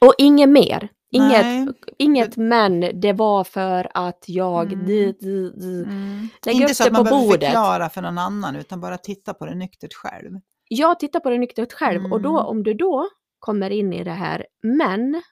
Och 0.00 0.14
inget 0.18 0.48
mer. 0.48 0.88
Inget, 1.10 1.42
Nej. 1.46 1.68
inget 1.98 2.36
men, 2.36 3.00
det 3.00 3.12
var 3.12 3.44
för 3.44 3.90
att 3.94 4.24
jag... 4.26 4.72
Mm. 4.72 4.86
Di, 4.86 5.12
di, 5.12 5.50
di. 5.50 5.82
Mm. 5.84 6.28
Inte 6.46 6.74
så 6.74 6.84
att 6.86 6.92
man 6.92 7.04
behöver 7.04 7.26
bordet. 7.26 7.44
förklara 7.44 7.88
för 7.90 8.02
någon 8.02 8.18
annan, 8.18 8.56
utan 8.56 8.80
bara 8.80 8.98
titta 8.98 9.34
på 9.34 9.46
det 9.46 9.54
nyktert 9.54 9.94
själv. 9.94 10.40
Jag 10.68 11.00
tittar 11.00 11.20
på 11.20 11.30
det 11.30 11.38
nyktert 11.38 11.72
själv 11.72 12.12
och 12.12 12.20
då, 12.20 12.30
Mm. 12.38 12.46
om 12.46 12.62
du 12.62 12.74
då 12.74 13.08
kommer 13.38 13.70
in 13.70 13.92
i 13.92 14.04
det 14.04 14.10
här 14.10 14.46
men, 14.62 15.22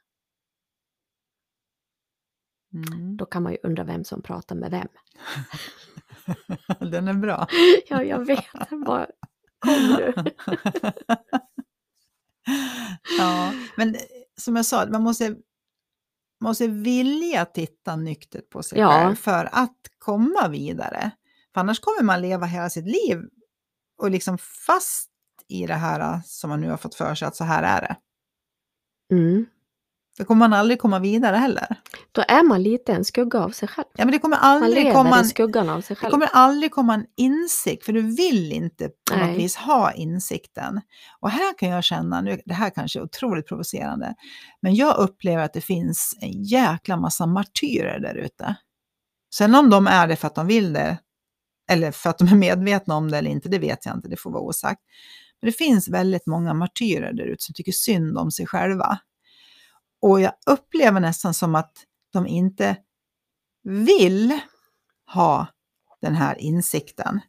Mm. 2.75 3.16
då 3.16 3.26
kan 3.26 3.42
man 3.42 3.52
ju 3.52 3.59
undra 3.62 3.85
vem 3.85 4.04
som 4.04 4.23
pratar 4.23 4.54
med 4.56 4.71
vem. 4.71 4.88
Den 6.90 7.09
är 7.09 7.14
bra. 7.14 7.47
Ja, 7.88 8.02
jag 8.02 8.26
vet. 8.26 8.44
Bara, 8.87 9.06
kom 9.59 9.97
du. 9.97 10.14
ja, 13.18 13.52
men 13.76 13.97
som 14.41 14.57
jag 14.57 14.67
sa, 14.67 14.87
man 14.87 15.03
måste, 15.03 15.37
måste 16.41 16.67
vilja 16.67 17.45
titta 17.45 17.97
nyktert 17.97 18.50
på 18.50 18.62
sig 18.62 18.79
Ja. 18.79 18.88
själv 18.91 19.14
för 19.14 19.49
att 19.53 19.79
komma 19.99 20.49
vidare. 20.49 21.11
För 21.55 21.61
annars 21.61 21.81
kommer 21.81 22.03
man 22.03 22.21
leva 22.23 22.47
hela 22.47 22.71
sitt 22.71 22.87
liv 22.87 23.23
och 23.99 24.11
liksom 24.11 24.38
fast 24.38 25.11
i 25.49 25.67
det 25.67 25.75
här 25.75 26.21
som 26.25 26.50
man 26.50 26.61
nu 26.61 26.71
har 26.71 26.76
fått 26.76 26.95
för 26.95 27.14
sig 27.14 27.29
att 27.29 27.37
så 27.37 27.45
här 27.45 27.62
är 27.62 27.81
det. 27.81 27.97
Mm. 29.14 29.47
Då 30.18 30.25
kommer 30.25 30.38
man 30.38 30.52
aldrig 30.52 30.78
komma 30.80 30.99
vidare 30.99 31.37
heller. 31.37 31.76
Då 32.12 32.25
är 32.28 32.42
man 32.42 32.62
lite 32.62 32.92
en 32.92 33.04
skugga 33.04 33.40
av 33.40 33.50
sig 33.50 33.68
själv. 33.68 33.87
Ja, 33.97 34.04
men 34.04 34.12
det 34.12 34.18
kommer 34.18 34.37
Man 34.37 34.44
aldrig 34.44 34.85
lever 34.85 34.94
komma 34.94 35.16
i 35.16 35.18
en, 35.18 35.25
skuggan 35.25 35.68
av 35.68 35.80
sig 35.80 35.94
det 35.94 36.00
själv. 36.00 36.11
kommer 36.11 36.28
aldrig 36.33 36.71
komma 36.71 36.94
en 36.94 37.06
insikt, 37.16 37.85
för 37.85 37.92
du 37.92 38.02
vill 38.16 38.52
inte 38.52 38.90
på 39.11 39.16
något 39.16 39.38
vis 39.38 39.56
ha 39.56 39.92
insikten. 39.92 40.80
Och 41.21 41.30
här 41.30 41.59
kan 41.59 41.68
jag 41.68 41.85
känna, 41.85 42.21
nu, 42.21 42.40
det 42.44 42.54
här 42.54 42.71
kanske 42.71 42.99
är 42.99 43.02
otroligt 43.02 43.49
provocerande, 43.49 44.14
men 44.62 44.75
jag 44.75 44.97
upplever 44.97 45.42
att 45.42 45.52
det 45.52 45.61
finns 45.61 46.18
en 46.21 46.44
jäkla 46.44 46.97
massa 46.97 47.26
martyrer 47.26 48.00
där 48.00 48.14
ute. 48.14 48.56
Sen 49.35 49.54
om 49.54 49.71
de 49.71 49.87
är 49.87 50.06
det 50.06 50.16
för 50.16 50.26
att 50.26 50.35
de 50.35 50.47
vill 50.47 50.73
det, 50.73 50.99
eller 51.71 51.92
för 51.92 52.11
att 52.11 52.18
de 52.18 52.28
är 52.28 52.37
medvetna 52.37 52.97
om 52.97 53.11
det 53.11 53.18
eller 53.18 53.30
inte, 53.30 53.49
det 53.49 53.59
vet 53.59 53.87
jag 53.87 53.97
inte, 53.97 54.09
det 54.09 54.16
får 54.16 54.30
vara 54.30 54.42
osagt. 54.42 54.80
Men 55.40 55.50
det 55.50 55.56
finns 55.56 55.88
väldigt 55.88 56.26
många 56.26 56.54
martyrer 56.54 57.12
där 57.12 57.25
ute 57.25 57.44
som 57.44 57.54
tycker 57.54 57.73
synd 57.73 58.18
om 58.18 58.30
sig 58.30 58.47
själva. 58.47 58.99
Och 60.04 60.20
jag 60.20 60.32
upplever 60.46 61.00
nästan 61.00 61.34
som 61.34 61.54
att 61.54 61.73
de 62.12 62.26
inte 62.26 62.76
vill 63.62 64.40
ha 65.14 65.46
den 66.00 66.14
här 66.14 66.38
insikten. 66.38 67.20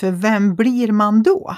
För 0.00 0.10
vem 0.10 0.54
blir 0.54 0.92
man 0.92 1.22
då? 1.22 1.56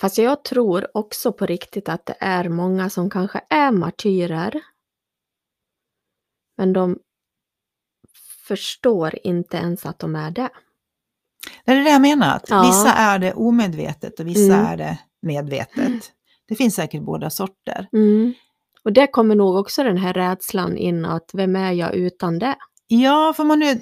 Fast 0.00 0.18
jag 0.18 0.44
tror 0.44 0.96
också 0.96 1.32
på 1.32 1.46
riktigt 1.46 1.88
att 1.88 2.06
det 2.06 2.16
är 2.20 2.48
många 2.48 2.90
som 2.90 3.10
kanske 3.10 3.40
är 3.50 3.70
martyrer. 3.70 4.60
Men 6.56 6.72
de 6.72 6.98
förstår 8.48 9.18
inte 9.26 9.56
ens 9.56 9.86
att 9.86 9.98
de 9.98 10.16
är 10.16 10.30
det. 10.30 10.50
Det 11.64 11.72
är 11.72 11.84
det 11.84 11.90
jag 11.90 12.02
menar, 12.02 12.36
att 12.36 12.50
Ja. 12.50 12.62
vissa 12.62 12.92
är 12.92 13.18
det 13.18 13.32
omedvetet 13.34 14.20
och 14.20 14.26
vissa 14.26 14.54
Mm. 14.54 14.66
är 14.66 14.76
det 14.76 14.98
medvetet. 15.22 16.12
Det 16.48 16.54
finns 16.54 16.74
säkert 16.74 17.02
båda 17.02 17.30
sorter. 17.30 17.88
Mm. 17.92 18.34
Och 18.84 18.92
det 18.92 19.06
kommer 19.06 19.34
nog 19.34 19.56
också 19.56 19.82
den 19.82 19.96
här 19.96 20.12
rädslan 20.14 20.76
in 20.76 21.04
att 21.04 21.30
vem 21.32 21.56
är 21.56 21.72
jag 21.72 21.94
utan 21.94 22.38
det? 22.38 22.56
Ja, 22.86 23.32
för 23.36 23.44
man 23.44 23.58
nu 23.58 23.80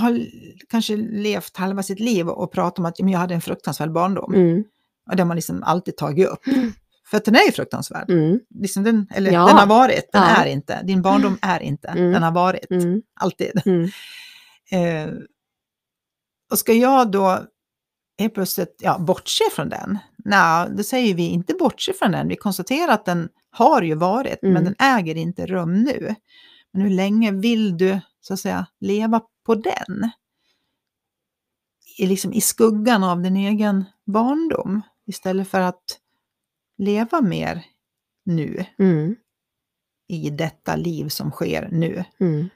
har 0.00 0.20
kanske 0.68 0.96
levt 0.96 1.56
halva 1.56 1.82
sitt 1.82 2.00
liv 2.00 2.28
och 2.28 2.52
pratat 2.52 2.78
om 2.78 2.84
att 2.86 2.98
"Ja, 2.98 3.04
men 3.04 3.12
jag 3.12 3.20
hade 3.20 3.34
en 3.34 3.40
fruktansvärd 3.40 3.92
barndom. 3.92 4.34
Mm. 4.34 4.64
Och 5.10 5.16
det 5.16 5.22
har 5.22 5.28
man 5.28 5.36
liksom 5.36 5.62
alltid 5.62 5.96
tagit 5.96 6.28
upp. 6.28 6.40
För 7.10 7.16
att 7.16 7.24
den 7.24 7.34
är 7.34 7.46
ju 7.46 7.52
fruktansvärd. 7.52 8.10
Mm. 8.10 8.40
Liksom 8.60 8.84
den, 8.84 9.06
eller 9.14 9.32
Ja. 9.32 9.46
den 9.46 9.56
har 9.56 9.66
varit, 9.66 10.12
den 10.12 10.22
Ja. 10.22 10.28
är 10.28 10.46
inte. 10.46 10.82
Din 10.82 11.02
barndom 11.02 11.38
är 11.42 11.60
inte, 11.62 11.88
Mm. 11.88 12.12
den 12.12 12.22
har 12.22 12.32
varit. 12.32 12.70
Mm. 12.70 13.02
Alltid. 13.20 13.62
Mm. 13.66 13.88
Eh, 14.72 15.08
och 16.50 16.58
ska 16.58 16.72
jag 16.72 17.10
då 17.10 17.38
helt 18.18 18.34
plötsligt 18.34 18.76
ja, 18.82 18.98
bortse 18.98 19.44
från 19.52 19.68
den? 19.68 19.98
Nej, 20.24 20.68
då 20.76 20.82
säger 20.82 21.14
vi 21.14 21.22
inte 21.28 21.54
bortse 21.54 21.92
från 21.92 22.12
den. 22.12 22.28
Vi 22.28 22.36
konstaterar 22.36 22.92
att 22.92 23.04
den 23.04 23.28
har 23.52 23.82
ju 23.82 23.94
varit, 23.94 24.42
Mm. 24.42 24.52
men 24.54 24.64
den 24.64 24.74
äger 24.78 25.14
inte 25.16 25.46
rum 25.46 25.82
nu. 25.82 26.14
Men 26.72 26.82
hur 26.82 26.90
länge 26.90 27.32
vill 27.32 27.78
du 27.78 28.00
så 28.20 28.34
att 28.34 28.40
säga 28.40 28.66
leva 28.80 29.20
på 29.46 29.54
den? 29.54 30.10
I, 31.98 32.06
liksom, 32.06 32.32
I 32.32 32.40
skuggan 32.40 33.04
av 33.04 33.22
din 33.22 33.36
egen 33.36 33.84
barndom 34.06 34.82
istället 35.06 35.48
för 35.48 35.60
att 35.60 35.98
leva 36.78 37.20
mer 37.20 37.64
nu 38.24 38.64
Mm. 38.78 39.16
i 40.08 40.30
detta 40.30 40.76
liv 40.76 41.08
som 41.08 41.30
sker 41.30 41.68
nu. 41.72 42.04
Mm. 42.20 42.48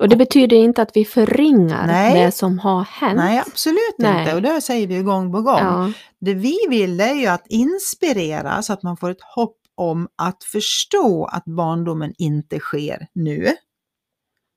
Och 0.00 0.08
det 0.08 0.16
betyder 0.16 0.56
inte 0.56 0.82
att 0.82 0.90
vi 0.96 1.04
förringar 1.04 1.86
Nej. 1.86 2.24
det 2.24 2.32
som 2.32 2.58
har 2.58 2.82
hänt. 2.84 3.16
Nej, 3.16 3.38
absolut 3.38 3.94
Nej. 3.98 4.20
inte. 4.20 4.34
Och 4.34 4.42
det 4.42 4.60
säger 4.60 4.86
vi 4.86 4.94
ju 4.94 5.02
gång 5.02 5.32
på 5.32 5.42
gång. 5.42 5.58
Ja. 5.58 5.92
Det 6.20 6.34
vi 6.34 6.58
vill 6.68 7.00
är 7.00 7.14
ju 7.14 7.26
att 7.26 7.46
inspirera 7.46 8.62
så 8.62 8.72
att 8.72 8.82
man 8.82 8.96
får 8.96 9.10
ett 9.10 9.22
hopp 9.34 9.56
om 9.80 10.08
att 10.16 10.44
förstå 10.44 11.24
att 11.24 11.44
barndomen 11.44 12.14
inte 12.18 12.58
sker 12.58 13.06
nu. 13.12 13.48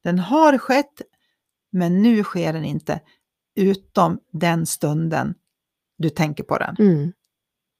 Den 0.03 0.19
har 0.19 0.57
skett, 0.57 1.01
men 1.71 2.01
nu 2.01 2.23
sker 2.23 2.53
den 2.53 2.65
inte, 2.65 3.01
utom 3.55 4.19
den 4.31 4.65
stunden 4.65 5.35
du 5.97 6.09
tänker 6.09 6.43
på 6.43 6.57
den. 6.57 6.75
Mm. 6.79 7.13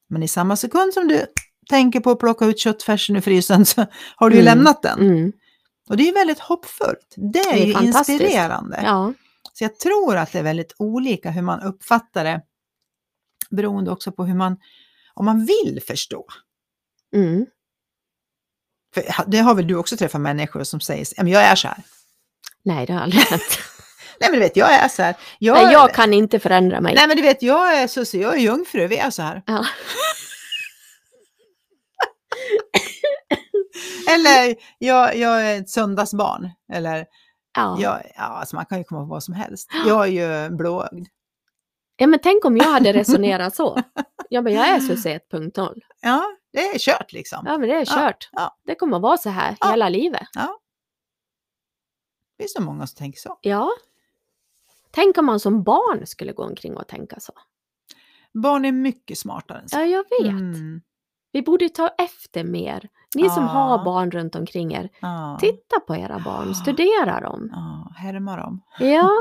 Men 0.09 0.23
i 0.23 0.27
samma 0.27 0.55
sekund 0.55 0.93
som 0.93 1.07
du 1.07 1.25
tänker 1.69 1.99
på 1.99 2.11
att 2.11 2.19
plocka 2.19 2.45
ut 2.45 2.59
köttfärsen 2.59 3.15
ur 3.15 3.21
frysen 3.21 3.65
så 3.65 3.85
har 4.15 4.29
du 4.29 4.35
ju 4.35 4.41
Mm. 4.41 4.55
lämnat 4.57 4.81
den. 4.81 4.99
Mm. 4.99 5.31
Och 5.89 5.97
det 5.97 6.09
är 6.09 6.13
väldigt 6.13 6.39
hoppfullt. 6.39 7.15
Det 7.33 7.39
är, 7.39 7.53
är 7.53 7.65
ju 7.65 7.87
inspirerande. 7.87 8.79
Ja. 8.83 9.13
Så 9.53 9.63
jag 9.63 9.79
tror 9.79 10.17
att 10.17 10.31
det 10.31 10.39
är 10.39 10.43
väldigt 10.43 10.75
olika 10.79 11.31
hur 11.31 11.41
man 11.41 11.61
uppfattar 11.61 12.23
det, 12.23 12.41
beroende 13.49 13.91
också 13.91 14.11
på 14.11 14.25
hur 14.25 14.35
man, 14.35 14.57
om 15.13 15.25
man 15.25 15.45
vill 15.45 15.81
förstå. 15.87 16.25
Mm. 17.13 17.45
För 18.93 19.03
det 19.27 19.37
har 19.39 19.55
väl 19.55 19.67
du 19.67 19.75
också 19.75 19.97
träffat 19.97 20.21
människor 20.21 20.63
som 20.63 20.79
säger, 20.79 21.07
"Ja, 21.17 21.23
men 21.23 21.31
jag 21.31 21.41
är 21.41 21.55
så 21.55 21.67
här. 21.67 21.77
Nej, 22.65 22.85
det 22.85 22.93
har 22.93 22.99
aldrig 23.01 23.21
hänt. 23.23 23.43
Nej 24.19 24.29
men 24.29 24.39
du 24.39 24.45
vet, 24.45 24.55
jag 24.57 24.73
är 24.73 24.87
så 24.87 25.03
här. 25.03 25.15
Jag, 25.39 25.63
Nej, 25.63 25.73
jag 25.73 25.93
kan 25.93 26.13
inte 26.13 26.39
förändra 26.39 26.81
mig. 26.81 26.95
nej 26.95 27.07
men 27.07 27.17
du 27.17 27.23
vet, 27.23 27.41
jag 27.43 27.77
är 27.81 27.87
så 27.87 28.17
jag 28.17 28.33
är 28.33 28.37
jungfru, 28.39 28.87
vi 28.87 28.97
är 28.97 29.09
så 29.09 29.21
här. 29.21 29.43
Ja. 29.45 29.65
Eller 34.15 34.55
jag, 34.79 35.15
jag 35.17 35.45
är 35.47 35.59
ett 35.59 35.69
söndagsbarn. 35.69 36.49
Eller 36.73 37.05
Ja. 37.55 37.77
jag, 37.79 38.11
ja, 38.15 38.21
alltså 38.23 38.55
man 38.55 38.65
kan 38.65 38.77
ju 38.77 38.83
komma 38.83 39.01
på 39.01 39.05
vad 39.07 39.23
som 39.23 39.33
helst. 39.33 39.69
Jag 39.87 40.07
är 40.07 40.11
ju 40.11 40.49
blåögd. 40.55 41.07
ja, 41.97 42.07
men 42.07 42.19
tänk 42.23 42.45
om 42.45 42.57
jag 42.57 42.63
hade 42.71 42.93
resonerat 42.93 43.55
så. 43.55 43.81
Ja, 44.29 44.41
men 44.41 44.53
jag 44.53 44.67
är 44.67 44.79
Susie 44.79 45.19
1.0. 45.31 45.79
Ja, 46.01 46.23
det 46.53 46.59
är 46.69 46.79
kört 46.79 47.13
liksom. 47.13 47.43
Ja, 47.45 47.57
men 47.57 47.69
det 47.69 47.75
är 47.75 47.85
kört. 47.85 48.29
ja. 48.31 48.57
Det 48.65 48.75
kommer 48.75 48.95
att 48.97 49.03
vara 49.03 49.17
så 49.17 49.29
här 49.29 49.57
Ja. 49.59 49.69
hela 49.71 49.89
livet. 49.89 50.27
Det 52.37 52.43
är 52.43 52.47
så 52.47 52.61
många 52.61 52.87
som 52.87 52.97
tänker 52.97 53.19
så. 53.19 53.37
Ja. 53.41 53.69
Tänk 54.91 55.17
om 55.17 55.25
man 55.25 55.39
som 55.39 55.63
barn 55.63 56.07
skulle 56.07 56.33
gå 56.33 56.43
omkring 56.43 56.77
och 56.77 56.87
tänka 56.87 57.19
så. 57.19 57.33
Barn 58.33 58.65
är 58.65 58.71
mycket 58.71 59.17
smartare 59.17 59.59
än 59.59 59.69
så. 59.69 59.77
Ja, 59.77 59.83
jag 59.85 60.03
vet. 60.21 60.29
Mm, 60.31 60.81
Vi 61.31 61.41
borde 61.41 61.69
ta 61.69 61.87
efter 61.87 62.43
mer. 62.43 62.89
Ni 63.15 63.29
som 63.29 63.43
Ja. 63.43 63.49
har 63.49 63.85
barn 63.85 64.11
runt 64.11 64.35
omkring 64.35 64.73
er, 64.73 64.89
ja. 65.01 65.37
titta 65.41 65.79
på 65.87 65.95
era 65.95 66.19
barn, 66.19 66.47
Ja. 66.47 66.53
studera 66.53 67.21
dem. 67.21 67.49
Ja, 67.51 67.93
härma 67.97 68.37
dem. 68.37 68.61
Ja, 68.79 68.85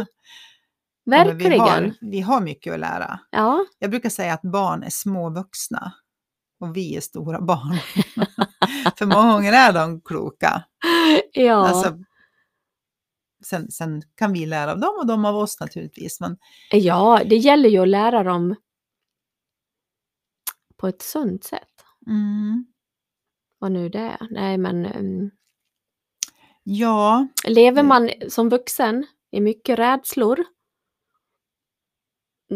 Ja, 1.05 1.17
men 1.27 1.27
Vi 1.27 1.33
verkligen. 1.45 1.61
har, 1.61 1.93
vi 2.01 2.21
har 2.21 2.41
mycket 2.41 2.75
att 2.75 2.81
lära. 2.81 3.21
Ja, 3.31 3.65
Jag 3.79 3.91
brukar 3.91 4.09
säga 4.09 4.35
att 4.35 4.43
barn 4.43 4.83
är 4.83 4.91
små 4.91 5.31
vuxna 5.31 5.93
och 6.63 6.77
vi 6.77 6.97
är 6.97 7.01
stora 7.01 7.41
barn. 7.41 7.79
För 8.99 9.07
många 9.07 9.33
gånger 9.33 9.53
är 9.53 9.73
de 9.73 10.01
kloka. 10.01 10.65
ja. 11.33 11.55
Alltså, 11.69 11.99
sen, 13.45 13.71
sen 13.71 14.03
kan 14.15 14.33
vi 14.33 14.47
lära 14.47 14.73
av 14.73 14.81
dem 14.81 14.95
och 14.99 15.07
de 15.07 15.25
av 15.25 15.37
oss 15.37 15.61
naturligtvis. 15.61 16.21
Men 16.21 16.39
ja, 16.71 17.23
det 17.27 17.37
gäller 17.37 17.69
ju 17.69 17.79
att 17.79 17.89
lära 17.89 18.23
dem 18.23 18.55
på 20.77 20.89
ett 20.89 21.03
sunt 21.03 21.45
sätt. 21.45 21.85
mm, 22.07 22.67
Vad 23.59 23.73
nu 23.73 23.89
det 23.89 23.99
är. 23.99 24.27
Nej, 24.31 24.59
men 24.59 24.87
um, 24.87 25.31
ja, 26.63 27.27
lever 27.47 27.83
man 27.83 28.11
som 28.29 28.49
vuxen 28.49 29.07
i 29.31 29.41
mycket 29.41 29.79
rädslor, 29.79 30.45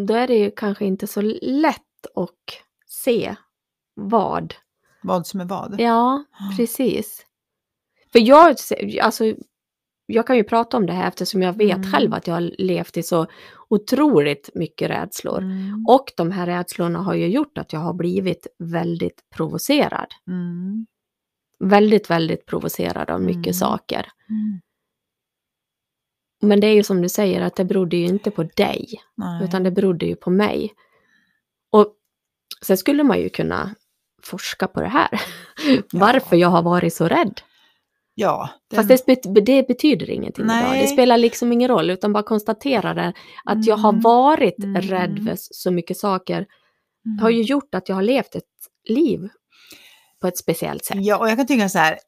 då 0.06 0.14
är 0.14 0.26
det 0.26 0.36
ju 0.38 0.50
kanske 0.50 0.84
inte 0.84 1.06
så 1.06 1.20
lätt 1.42 2.06
att 2.14 2.62
se 2.86 3.36
vad. 3.96 4.54
vad 5.02 5.26
som 5.26 5.40
är 5.40 5.44
vad. 5.44 5.80
Ja, 5.80 6.24
precis. 6.56 7.26
För 8.12 8.18
jag, 8.18 8.56
alltså, 9.02 9.34
jag 10.06 10.26
kan 10.26 10.36
ju 10.36 10.44
prata 10.44 10.76
om 10.76 10.86
det 10.86 10.92
här 10.92 11.08
eftersom 11.08 11.42
jag 11.42 11.52
vet 11.52 11.76
Mm. 11.76 11.92
själv 11.92 12.14
att 12.14 12.26
jag 12.26 12.34
har 12.34 12.40
levt 12.58 12.96
i 12.96 13.02
så 13.02 13.26
otroligt 13.68 14.50
mycket 14.54 14.90
rädslor. 14.90 15.38
Mm, 15.38 15.84
Och 15.88 16.12
de 16.16 16.30
här 16.30 16.46
rädslorna 16.46 16.98
har 16.98 17.14
ju 17.14 17.26
gjort 17.26 17.58
att 17.58 17.72
jag 17.72 17.80
har 17.80 17.94
blivit 17.94 18.46
väldigt 18.58 19.22
provocerad. 19.34 20.06
mm, 20.28 20.86
Väldigt, 21.58 22.10
väldigt 22.10 22.46
provocerad 22.46 23.10
av 23.10 23.20
mycket 23.22 23.46
Mm. 23.46 23.54
saker. 23.54 24.06
mm. 24.28 24.60
Men 26.42 26.60
det 26.60 26.66
är 26.66 26.74
ju 26.74 26.82
som 26.82 27.02
du 27.02 27.08
säger 27.08 27.40
att 27.40 27.56
det 27.56 27.64
berodde 27.64 27.96
ju 27.96 28.06
inte 28.06 28.30
på 28.30 28.42
dig, 28.42 28.86
Nej. 29.14 29.44
utan 29.44 29.62
det 29.62 29.70
berodde 29.70 30.06
ju 30.06 30.16
på 30.16 30.30
mig. 30.30 30.74
Och 31.70 31.94
sen 32.66 32.76
skulle 32.76 33.02
man 33.02 33.20
ju 33.20 33.28
kunna 33.28 33.74
forska 34.26 34.66
på 34.68 34.80
det 34.80 34.88
här. 34.88 35.08
Varför 35.92 36.36
jag 36.36 36.48
har 36.48 36.62
varit 36.62 36.94
så 36.94 37.08
rädd. 37.08 37.40
Ja. 38.18 38.48
den- 38.70 38.88
Fast 38.88 39.06
det, 39.06 39.22
det 39.44 39.68
betyder 39.68 40.10
ingenting 40.10 40.44
idag. 40.44 40.56
Det 40.56 40.62
Nej. 40.70 40.86
spelar 40.86 41.18
liksom 41.18 41.52
ingen 41.52 41.68
roll, 41.68 41.90
utan 41.90 42.12
bara 42.12 42.22
konstatera 42.22 42.94
det. 42.94 43.12
Att 43.44 43.66
jag 43.66 43.76
har 43.76 43.88
Mm. 43.88 44.00
varit 44.02 44.58
Mm. 44.64 44.82
rädd 44.82 45.20
för 45.26 45.34
så 45.38 45.70
mycket 45.70 45.96
saker 45.98 46.46
Mm. 47.06 47.18
har 47.18 47.30
ju 47.30 47.42
gjort 47.42 47.74
att 47.74 47.88
jag 47.88 47.96
har 47.96 48.02
levt 48.02 48.34
ett 48.34 48.44
liv 48.88 49.28
på 50.20 50.26
ett 50.28 50.38
speciellt 50.38 50.84
sätt. 50.84 50.96
Ja, 51.00 51.16
och 51.18 51.28
jag 51.28 51.36
kan 51.36 51.46
tycka 51.46 51.68
så 51.68 51.78
här, 51.78 51.98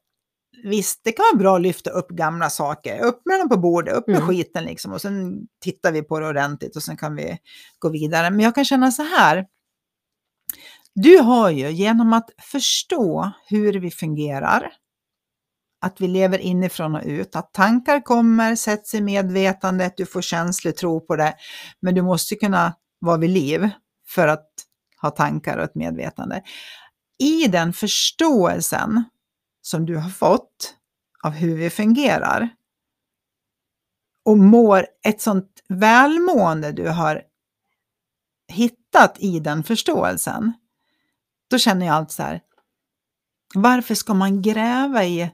visst 0.63 1.01
det 1.03 1.11
kan 1.11 1.25
vara 1.33 1.39
bra 1.39 1.55
att 1.55 1.61
lyfta 1.61 1.89
upp 1.89 2.09
gamla 2.09 2.49
saker, 2.49 2.99
upp 3.05 3.21
med 3.25 3.39
dem 3.39 3.49
på 3.49 3.57
bordet, 3.57 3.93
upp 3.95 4.07
med 4.07 4.15
Mm. 4.15 4.27
skiten 4.27 4.63
liksom 4.63 4.93
och 4.93 5.01
sen 5.01 5.33
tittar 5.63 5.91
vi 5.91 6.01
på 6.01 6.19
det 6.19 6.27
ordentligt 6.27 6.75
och 6.75 6.83
sen 6.83 6.97
kan 6.97 7.15
vi 7.15 7.37
gå 7.79 7.89
vidare. 7.89 8.29
Men 8.29 8.39
jag 8.39 8.55
kan 8.55 8.65
känna 8.65 8.91
så 8.91 9.03
här, 9.03 9.45
du 11.01 11.17
har 11.17 11.49
ju 11.49 11.71
genom 11.71 12.13
att 12.13 12.29
förstå 12.41 13.31
hur 13.47 13.73
vi 13.73 13.91
fungerar, 13.91 14.73
att 15.81 16.01
vi 16.01 16.07
lever 16.07 16.39
inifrån 16.39 16.95
och 16.95 17.03
ut, 17.05 17.35
att 17.35 17.53
tankar 17.53 18.01
kommer, 18.01 18.55
sätts 18.55 18.93
i 18.93 19.01
medvetandet, 19.01 19.97
du 19.97 20.05
får 20.05 20.21
känslor, 20.21 20.71
tro 20.71 21.01
på 21.01 21.15
det, 21.15 21.35
men 21.79 21.95
du 21.95 22.01
måste 22.01 22.35
kunna 22.35 22.75
vara 22.99 23.17
vid 23.17 23.29
liv 23.29 23.69
för 24.07 24.27
att 24.27 24.49
ha 25.01 25.09
tankar 25.09 25.57
och 25.57 25.63
ett 25.63 25.75
medvetande. 25.75 26.43
I 27.19 27.47
den 27.47 27.73
förståelsen 27.73 29.03
som 29.61 29.85
du 29.85 29.97
har 29.97 30.09
fått 30.09 30.75
av 31.23 31.31
hur 31.31 31.57
vi 31.57 31.69
fungerar 31.69 32.49
och 34.25 34.37
mår 34.37 34.85
ett 35.07 35.21
sånt 35.21 35.63
välmående 35.69 36.71
du 36.71 36.89
har 36.89 37.21
hittat 38.51 39.17
i 39.19 39.39
den 39.39 39.63
förståelsen, 39.63 40.53
då 41.49 41.57
känner 41.57 41.85
jag 41.85 41.95
allt 41.95 42.11
så 42.11 42.23
här, 42.23 42.41
varför 43.55 43.95
ska 43.95 44.13
man 44.13 44.41
gräva 44.41 45.05
i, 45.05 45.31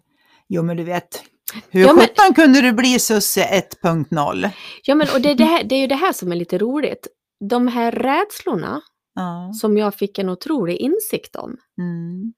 jo 0.48 0.64
men 0.64 0.78
du 0.78 0.84
vet, 0.84 1.24
hur 1.70 1.82
Ja, 1.82 1.94
men- 1.94 2.02
sjutton 2.08 2.34
kunde 2.36 2.62
du 2.62 2.74
bli 2.74 3.00
Susse 3.00 3.64
1.0? 3.84 4.50
Ja, 4.84 4.96
men 4.96 5.08
och 5.14 5.22
det, 5.22 5.30
är 5.30 5.36
det, 5.36 5.44
här, 5.46 5.64
det 5.70 5.76
är 5.76 5.80
ju 5.80 5.88
det 5.88 5.96
här 5.96 6.14
som 6.14 6.32
är 6.32 6.36
lite 6.36 6.58
roligt. 6.58 7.08
De 7.50 7.68
här 7.68 7.92
rädslorna 7.92 8.82
Ja. 9.18 9.54
som 9.62 9.78
jag 9.78 9.96
fick 9.96 10.20
en 10.20 10.30
otrolig 10.30 10.78
insikt 10.78 11.36
om. 11.36 11.58
Mm. 11.82 12.34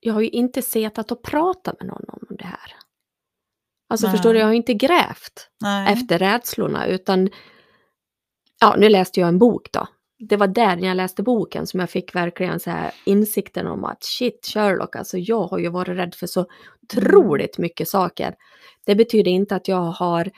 Jag 0.00 0.14
har 0.14 0.20
ju 0.20 0.28
inte 0.28 0.62
setat 0.62 1.12
och 1.12 1.22
pratat 1.22 1.80
med 1.80 1.86
någon 1.88 2.04
om 2.08 2.36
det 2.38 2.44
här. 2.44 2.74
Alltså 3.88 4.06
Nej. 4.06 4.16
förstår 4.16 4.32
du, 4.34 4.38
jag 4.40 4.46
har 4.46 4.52
inte 4.52 4.74
grävt 4.74 5.48
Nej. 5.60 5.92
efter 5.92 6.18
rädslorna 6.18 6.86
utan 6.86 7.30
ja, 8.60 8.76
nu 8.78 8.88
läste 8.88 9.20
jag 9.20 9.28
en 9.28 9.38
bok 9.38 9.72
då. 9.72 9.86
Det 10.28 10.36
var 10.36 10.46
där 10.46 10.76
när 10.76 10.88
jag 10.88 10.96
läste 10.96 11.22
boken 11.22 11.66
som 11.66 11.80
jag 11.80 11.90
fick 11.90 12.14
verkligen 12.14 12.60
så 12.60 12.70
här 12.70 12.92
insikten 13.04 13.66
om 13.66 13.84
att 13.84 14.04
shit 14.04 14.46
Sherlock, 14.46 14.96
alltså 14.96 15.18
jag 15.18 15.46
har 15.46 15.58
ju 15.58 15.68
varit 15.68 15.88
rädd 15.96 16.14
för 16.14 16.26
så 16.26 16.46
otroligt 16.82 17.58
mycket 17.58 17.88
saker. 17.88 18.34
Det 18.86 18.94
betyder 18.94 19.30
inte 19.30 19.56
att 19.56 19.68
jag 19.68 19.82
har 19.82 20.30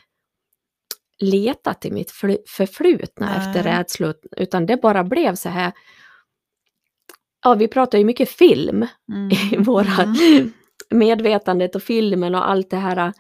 letat 1.19 1.85
i 1.85 1.91
mitt 1.91 2.11
förflutna 2.49 3.27
Nej. 3.27 3.39
efter 3.39 3.63
rädslor, 3.63 4.15
utan 4.37 4.67
det 4.67 4.77
bara 4.77 5.05
blev 5.05 5.35
så 5.35 5.49
här. 5.49 5.73
Ja, 7.45 7.55
vi 7.55 7.69
pratar 7.69 7.99
ju 7.99 8.05
mycket 8.05 8.29
film 8.29 8.83
i 8.83 9.53
Mm. 9.53 9.63
våra 9.65 10.03
Mm. 10.03 10.53
medvetandet 10.91 11.75
och 11.75 11.83
filmen 11.83 12.35
och 12.35 12.51
allt 12.51 12.71
det 12.71 12.77
här. 12.77 13.13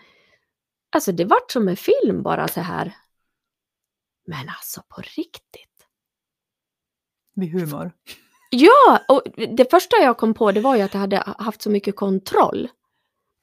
Alltså 0.96 1.12
det 1.12 1.25
vart 1.25 1.51
som 1.51 1.68
en 1.68 1.77
film 1.77 2.22
bara 2.22 2.48
så 2.48 2.61
här. 2.61 2.94
Men 4.27 4.48
alltså 4.48 4.83
på 4.88 5.01
riktigt. 5.03 5.71
Med 7.34 7.48
humor. 7.48 7.92
Ja, 8.50 9.00
och 9.08 9.22
det 9.56 9.70
första 9.70 9.96
jag 9.96 10.18
kom 10.18 10.34
på 10.34 10.52
det 10.52 10.60
var 10.60 10.76
ju 10.76 10.82
att 10.82 10.94
jag 10.94 11.00
hade 11.00 11.16
haft 11.38 11.62
så 11.62 11.70
mycket 11.70 11.96
kontroll. 11.96 12.68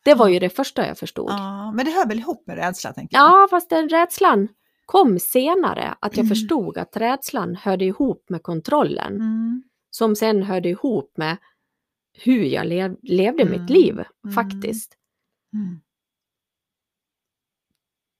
Det 0.06 0.14
var 0.16 0.28
ju 0.28 0.40
det 0.40 0.50
första 0.50 0.88
jag 0.88 0.98
förstod. 0.98 1.30
Ja, 1.30 1.38
Ja, 1.38 1.72
men 1.72 1.86
det 1.86 1.92
hör 1.92 2.08
väl 2.08 2.20
ihop 2.20 2.48
med 2.48 2.56
rädsla, 2.58 2.94
tänker 2.94 3.18
jag. 3.18 3.50
fast 3.50 3.70
den 3.70 3.90
rädslan 3.90 4.48
kom 4.86 5.20
senare. 5.20 5.96
Att 6.00 6.18
jag 6.18 6.24
Mm. 6.26 6.30
förstod 6.30 6.78
att 6.78 6.98
rädslan 6.98 7.56
hörde 7.56 7.86
ihop 7.86 8.26
med 8.30 8.44
kontrollen. 8.44 9.16
Mm. 9.16 9.64
Som 9.92 10.16
sen 10.16 10.44
hörde 10.44 10.70
ihop 10.70 11.14
med 11.18 11.38
hur 12.14 12.44
jag 12.44 12.66
lev, 12.68 12.96
levde 13.04 13.44
Mm. 13.44 13.62
mitt 13.62 13.70
liv 13.70 13.94
Mm. 13.94 14.34
faktiskt. 14.36 14.96
Mm. 15.54 15.82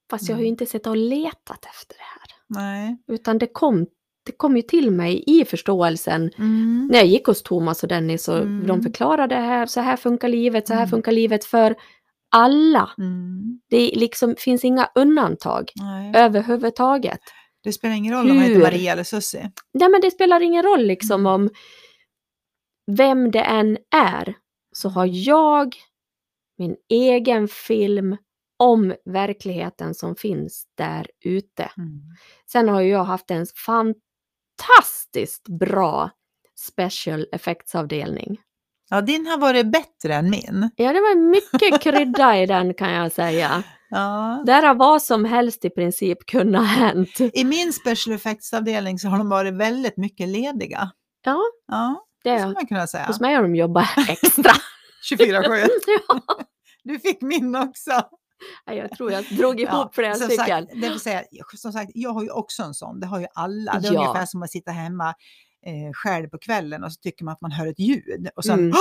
Fast 0.10 0.30
jag 0.30 0.36
har 0.36 0.42
ju 0.42 0.46
Mm. 0.46 0.54
inte 0.54 0.66
sett 0.66 0.88
och 0.88 0.98
letat 0.98 1.66
efter 1.66 1.96
det 1.98 2.04
här. 2.04 2.32
Nej. 2.48 2.98
Utan 3.08 3.38
det 3.38 3.48
kom, 3.48 3.86
det 4.30 4.38
kom 4.38 4.56
ju 4.58 4.62
till 4.62 4.92
mig 4.92 5.24
i 5.28 5.46
förståelsen 5.46 6.32
Mm. 6.38 6.88
när 6.92 6.98
jag 7.00 7.08
gick 7.08 7.26
hos 7.26 7.44
Thomas 7.44 7.84
och 7.84 7.90
Dennis 7.90 8.28
och 8.28 8.38
Mm. 8.38 8.68
de 8.68 8.82
förklarade 8.82 9.36
det 9.36 9.42
här, 9.42 9.66
så 9.66 9.82
här 9.82 9.96
funkar 9.98 10.28
livet, 10.30 10.68
så 10.68 10.74
här 10.74 10.82
Mm. 10.82 10.90
funkar 10.90 11.12
livet 11.12 11.46
för 11.46 11.76
alla. 12.32 12.90
Mm. 12.98 13.60
Det 13.70 13.92
liksom 13.96 14.36
finns 14.38 14.66
inga 14.66 14.90
undantag 14.96 15.72
Nej. 15.76 16.12
överhuvudtaget. 16.16 17.20
Det 17.64 17.74
spelar 17.74 17.96
ingen 17.96 18.14
roll 18.14 18.30
om 18.30 18.36
man 18.36 18.46
heter 18.46 18.56
Hur? 18.56 18.62
Maria 18.64 18.92
eller 18.92 19.04
Susie. 19.04 19.52
Nej 19.74 19.90
men 19.90 20.02
det 20.02 20.12
spelar 20.12 20.42
ingen 20.42 20.64
roll 20.64 20.84
liksom 20.86 21.22
Mm. 21.22 21.34
om 21.34 21.50
vem 22.92 23.32
det 23.32 23.42
än 23.42 23.78
är, 23.96 24.34
så 24.76 24.90
har 24.90 25.06
jag 25.12 25.76
min 26.58 26.76
egen 26.90 27.48
film 27.48 28.18
om 28.58 28.94
verkligheten 29.06 29.94
som 29.94 30.16
finns 30.16 30.64
där 30.78 31.08
ute. 31.26 31.72
Mm. 31.78 32.02
Sen 32.52 32.70
har 32.70 32.82
jag 32.82 33.04
haft 33.04 33.32
en 33.32 33.46
fantastiskt 34.60 35.48
bra 35.60 36.10
special 36.60 37.26
effects-avdelning. 37.32 38.38
Ja, 38.90 39.02
din 39.02 39.28
har 39.28 39.38
varit 39.38 39.72
bättre 39.72 40.16
än 40.16 40.30
min. 40.30 40.70
Ja, 40.76 40.94
det 40.94 41.00
var 41.00 41.16
mycket 41.16 41.82
krydda 41.82 42.38
i 42.42 42.46
den 42.46 42.74
kan 42.74 42.92
jag 42.92 43.12
säga. 43.12 43.64
Ja. 43.92 44.44
Där 44.46 44.64
har 44.64 44.76
vad 44.76 45.02
som 45.02 45.26
helst 45.26 45.66
i 45.66 45.70
princip 45.70 46.26
kunnat 46.26 46.68
hänt. 46.68 47.20
I 47.34 47.44
min 47.46 47.74
special 47.74 48.16
effects-avdelning 48.16 49.00
så 49.00 49.08
har 49.08 49.18
de 49.18 49.30
varit 49.30 49.54
väldigt 49.54 49.98
mycket 49.98 50.28
lediga. 50.28 50.92
Ja, 51.26 51.42
Ja, 51.68 52.06
det 52.24 52.32
det 52.34 52.40
skulle 52.40 52.54
man 52.54 52.68
kunna 52.68 52.88
säga. 52.88 53.06
Hos 53.06 53.20
mig 53.20 53.36
har 53.36 53.42
de 53.42 53.56
jobbat 53.56 53.90
extra. 54.10 54.52
24-7. 55.18 55.68
ja, 56.08 56.22
Du 56.84 57.00
fick 57.00 57.22
min 57.22 57.56
också. 57.56 57.92
Jag 58.66 58.92
tror 58.92 59.12
jag 59.12 59.24
drog 59.26 59.60
ihop 59.60 59.72
Ja, 59.72 59.90
flera 59.94 60.16
stycken. 60.16 60.38
Sagt, 60.38 60.68
det 60.82 60.90
vill 60.90 61.00
säga, 61.00 61.24
som 61.58 61.72
sagt, 61.74 61.92
jag 61.96 62.14
har 62.14 62.24
ju 62.24 62.30
också 62.30 62.64
en 62.64 62.74
sån. 62.74 63.00
Det 63.00 63.08
har 63.08 63.20
ju 63.20 63.28
alla. 63.34 63.80
Det 63.80 63.88
är 63.88 63.94
Ja. 63.94 64.00
ungefär 64.00 64.26
som 64.26 64.44
att 64.44 64.52
sitta 64.52 64.72
hemma 64.72 65.10
eh, 65.66 65.94
själv 65.94 66.28
på 66.30 66.38
kvällen 66.38 66.84
och 66.84 66.94
så 66.94 67.00
tycker 67.00 67.26
man 67.26 67.32
att 67.34 67.42
man 67.42 67.52
hör 67.52 67.68
ett 67.68 67.80
ljud. 67.80 68.30
Och 68.36 68.46
sen 68.46 68.60
Mm. 68.60 68.74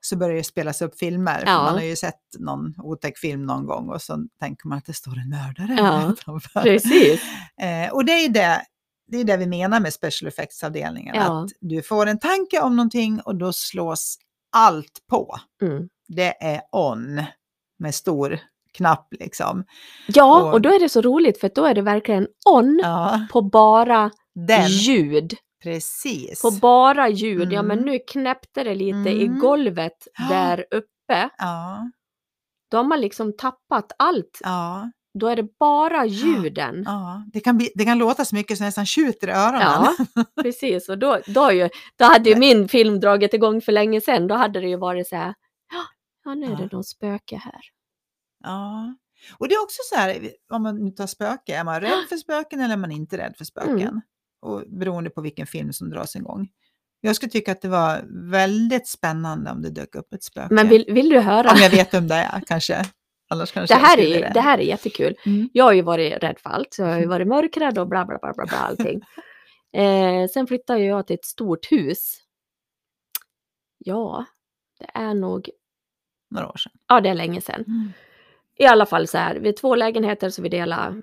Så 0.00 0.16
börjar 0.16 0.36
det 0.36 0.44
spelas 0.44 0.82
upp 0.82 0.98
filmer. 0.98 1.42
Ja. 1.46 1.62
Man 1.62 1.74
har 1.74 1.82
ju 1.82 1.96
sett 1.96 2.20
någon 2.38 2.74
otäck 2.78 3.18
film 3.18 3.46
någon 3.46 3.66
gång 3.66 3.88
och 3.88 4.02
så 4.02 4.26
tänker 4.40 4.68
man 4.68 4.78
att 4.78 4.84
det 4.84 4.92
står 4.92 5.18
en 5.18 5.28
mördare 5.28 5.74
Ja, 5.78 6.12
utanför. 6.12 6.60
Precis. 6.62 7.20
Eh, 7.62 7.92
och 7.92 8.04
det 8.04 8.12
är 8.12 8.28
det, 8.28 8.62
det 9.06 9.16
är 9.18 9.24
det 9.24 9.36
vi 9.36 9.46
menar 9.46 9.80
med 9.80 9.92
special 9.92 10.28
effects-avdelningen. 10.28 11.14
Ja. 11.14 11.44
Att 11.44 11.50
du 11.60 11.82
får 11.82 12.06
en 12.06 12.18
tanke 12.18 12.60
om 12.60 12.76
någonting 12.76 13.20
och 13.20 13.36
då 13.36 13.52
slås 13.52 14.18
allt 14.52 14.98
på. 15.10 15.36
Mm. 15.62 15.88
Det 16.08 16.44
är 16.44 16.60
on 16.72 17.22
med 17.78 17.94
stor 17.94 18.38
knapp 18.76 19.08
liksom. 19.10 19.64
Ja, 20.08 20.42
Och- 20.42 20.52
och 20.52 20.60
då 20.60 20.68
är 20.74 20.80
det 20.80 20.88
så 20.88 21.00
roligt 21.00 21.40
för 21.40 21.50
då 21.54 21.64
är 21.64 21.74
det 21.74 21.82
verkligen 21.82 22.26
on 22.50 22.80
Ja, 22.82 23.26
på 23.32 23.42
bara 23.42 24.10
den. 24.34 24.68
ljud. 24.68 25.34
Precis. 25.62 26.42
På 26.42 26.50
bara 26.50 27.08
ljud. 27.08 27.52
Ja, 27.52 27.62
men 27.62 27.78
Mm. 27.78 27.90
nu 27.90 27.98
knäppte 28.10 28.64
det 28.64 28.74
lite 28.74 29.10
i 29.10 29.26
Mm. 29.26 29.38
golvet 29.38 30.08
Ja. 30.18 30.24
där 30.28 30.64
uppe. 30.70 31.30
Ja, 31.38 31.90
Då 32.70 32.76
har 32.76 32.84
man 32.84 33.00
liksom 33.00 33.36
tappat 33.36 33.92
allt. 33.98 34.38
ja, 34.44 34.90
Då 35.20 35.26
är 35.26 35.36
det 35.36 35.46
bara 35.60 36.06
ljuden. 36.06 36.82
ja. 36.86 37.24
Det, 37.32 37.40
kan 37.40 37.56
bli, 37.56 37.70
det 37.74 37.84
kan 37.84 37.98
låta 37.98 38.24
så 38.24 38.34
mycket 38.34 38.58
så 38.58 38.64
nästan 38.64 38.86
tjuter 38.86 39.28
i 39.28 39.30
öronen. 39.32 39.60
Ja, 39.62 39.94
precis. 40.42 40.88
Och 40.88 40.98
då, 40.98 41.18
då, 41.26 41.52
ju, 41.52 41.68
då 41.98 42.04
hade 42.04 42.30
ju 42.30 42.36
min 42.36 42.68
film 42.68 43.00
dragit 43.00 43.34
igång 43.34 43.60
för 43.60 43.72
länge 43.72 44.00
sedan. 44.00 44.26
Då 44.26 44.34
hade 44.34 44.60
det 44.60 44.68
ju 44.68 44.76
varit 44.76 45.08
så 45.08 45.16
här, 45.16 45.34
"Ja, 46.24 46.34
nu 46.34 46.46
är 46.52 46.56
det 46.56 46.68
någon 46.72 46.84
spöke 46.84 47.36
här. 47.36 47.60
Ja. 48.44 48.96
Och 49.38 49.48
det 49.48 49.54
är 49.54 49.62
också 49.62 49.78
så 49.84 49.96
här, 49.96 50.30
om 50.52 50.62
man 50.62 50.84
nu 50.84 50.90
tar 50.90 51.06
spöke, 51.06 51.56
är 51.56 51.64
man 51.64 51.80
rädd 51.80 52.04
för 52.08 52.16
spöken 52.16 52.60
eller 52.60 52.74
är 52.74 52.78
man 52.78 52.92
inte 52.92 53.18
rädd 53.18 53.34
för 53.38 53.44
spöken? 53.44 53.80
Mm. 53.80 54.00
Och 54.42 54.62
beroende 54.68 55.10
på 55.10 55.20
vilken 55.20 55.46
film 55.46 55.72
som 55.72 55.90
dras 55.90 56.16
igång. 56.16 56.48
Jag 57.00 57.16
skulle 57.16 57.30
tycka 57.30 57.52
att 57.52 57.62
det 57.62 57.68
var 57.68 58.04
väldigt 58.30 58.88
spännande 58.88 59.50
om 59.50 59.62
det 59.62 59.70
dök 59.70 59.94
upp 59.94 60.12
ett 60.12 60.24
spöke. 60.24 60.54
Men 60.54 60.68
vill, 60.68 60.84
vill 60.88 61.08
du 61.08 61.20
höra? 61.20 61.50
Om 61.52 61.58
jag 61.58 61.70
vet 61.70 61.94
vem 61.94 62.08
det 62.08 62.14
är 62.14 62.42
kanske. 62.46 62.84
Annars 63.28 63.52
kanske 63.52 63.74
Det 63.74 63.78
här, 63.80 63.98
är, 63.98 64.34
det 64.34 64.40
här 64.40 64.58
är 64.58 64.62
jättekul. 64.62 65.16
Mm. 65.26 65.48
Jag 65.52 65.64
har 65.64 65.72
ju 65.72 65.82
varit 65.82 66.22
rädd 66.22 66.38
för 66.42 66.50
allt. 66.50 66.74
Så 66.74 66.82
jag 66.82 66.88
har 66.88 66.98
ju 67.00 67.06
varit 67.06 67.28
mörkrädd 67.28 67.78
och 67.78 67.88
bla 67.88 68.04
bla 68.04 68.18
bla 68.18 68.32
bla, 68.32 68.46
bla 68.46 68.58
allting. 68.58 69.00
Eh, 69.72 70.28
sen 70.28 70.46
flyttade 70.46 70.80
jag 70.84 71.06
till 71.06 71.14
ett 71.14 71.24
stort 71.24 71.72
hus. 71.72 72.18
Ja, 73.78 74.24
det 74.78 74.90
är 74.94 75.14
nog, 75.14 75.50
Några 76.30 76.48
år 76.48 76.56
sedan. 76.56 76.72
ja 76.88 77.00
det 77.00 77.08
är 77.08 77.14
länge 77.14 77.40
sedan. 77.40 77.64
Mm. 77.66 77.92
I 78.56 78.64
alla 78.64 78.86
fall 78.86 79.08
så 79.08 79.18
här, 79.18 79.36
vi 79.36 79.48
är 79.48 79.52
två 79.52 79.74
lägenheter 79.74 80.30
så 80.30 80.42
vi 80.42 80.48
delar 80.48 81.02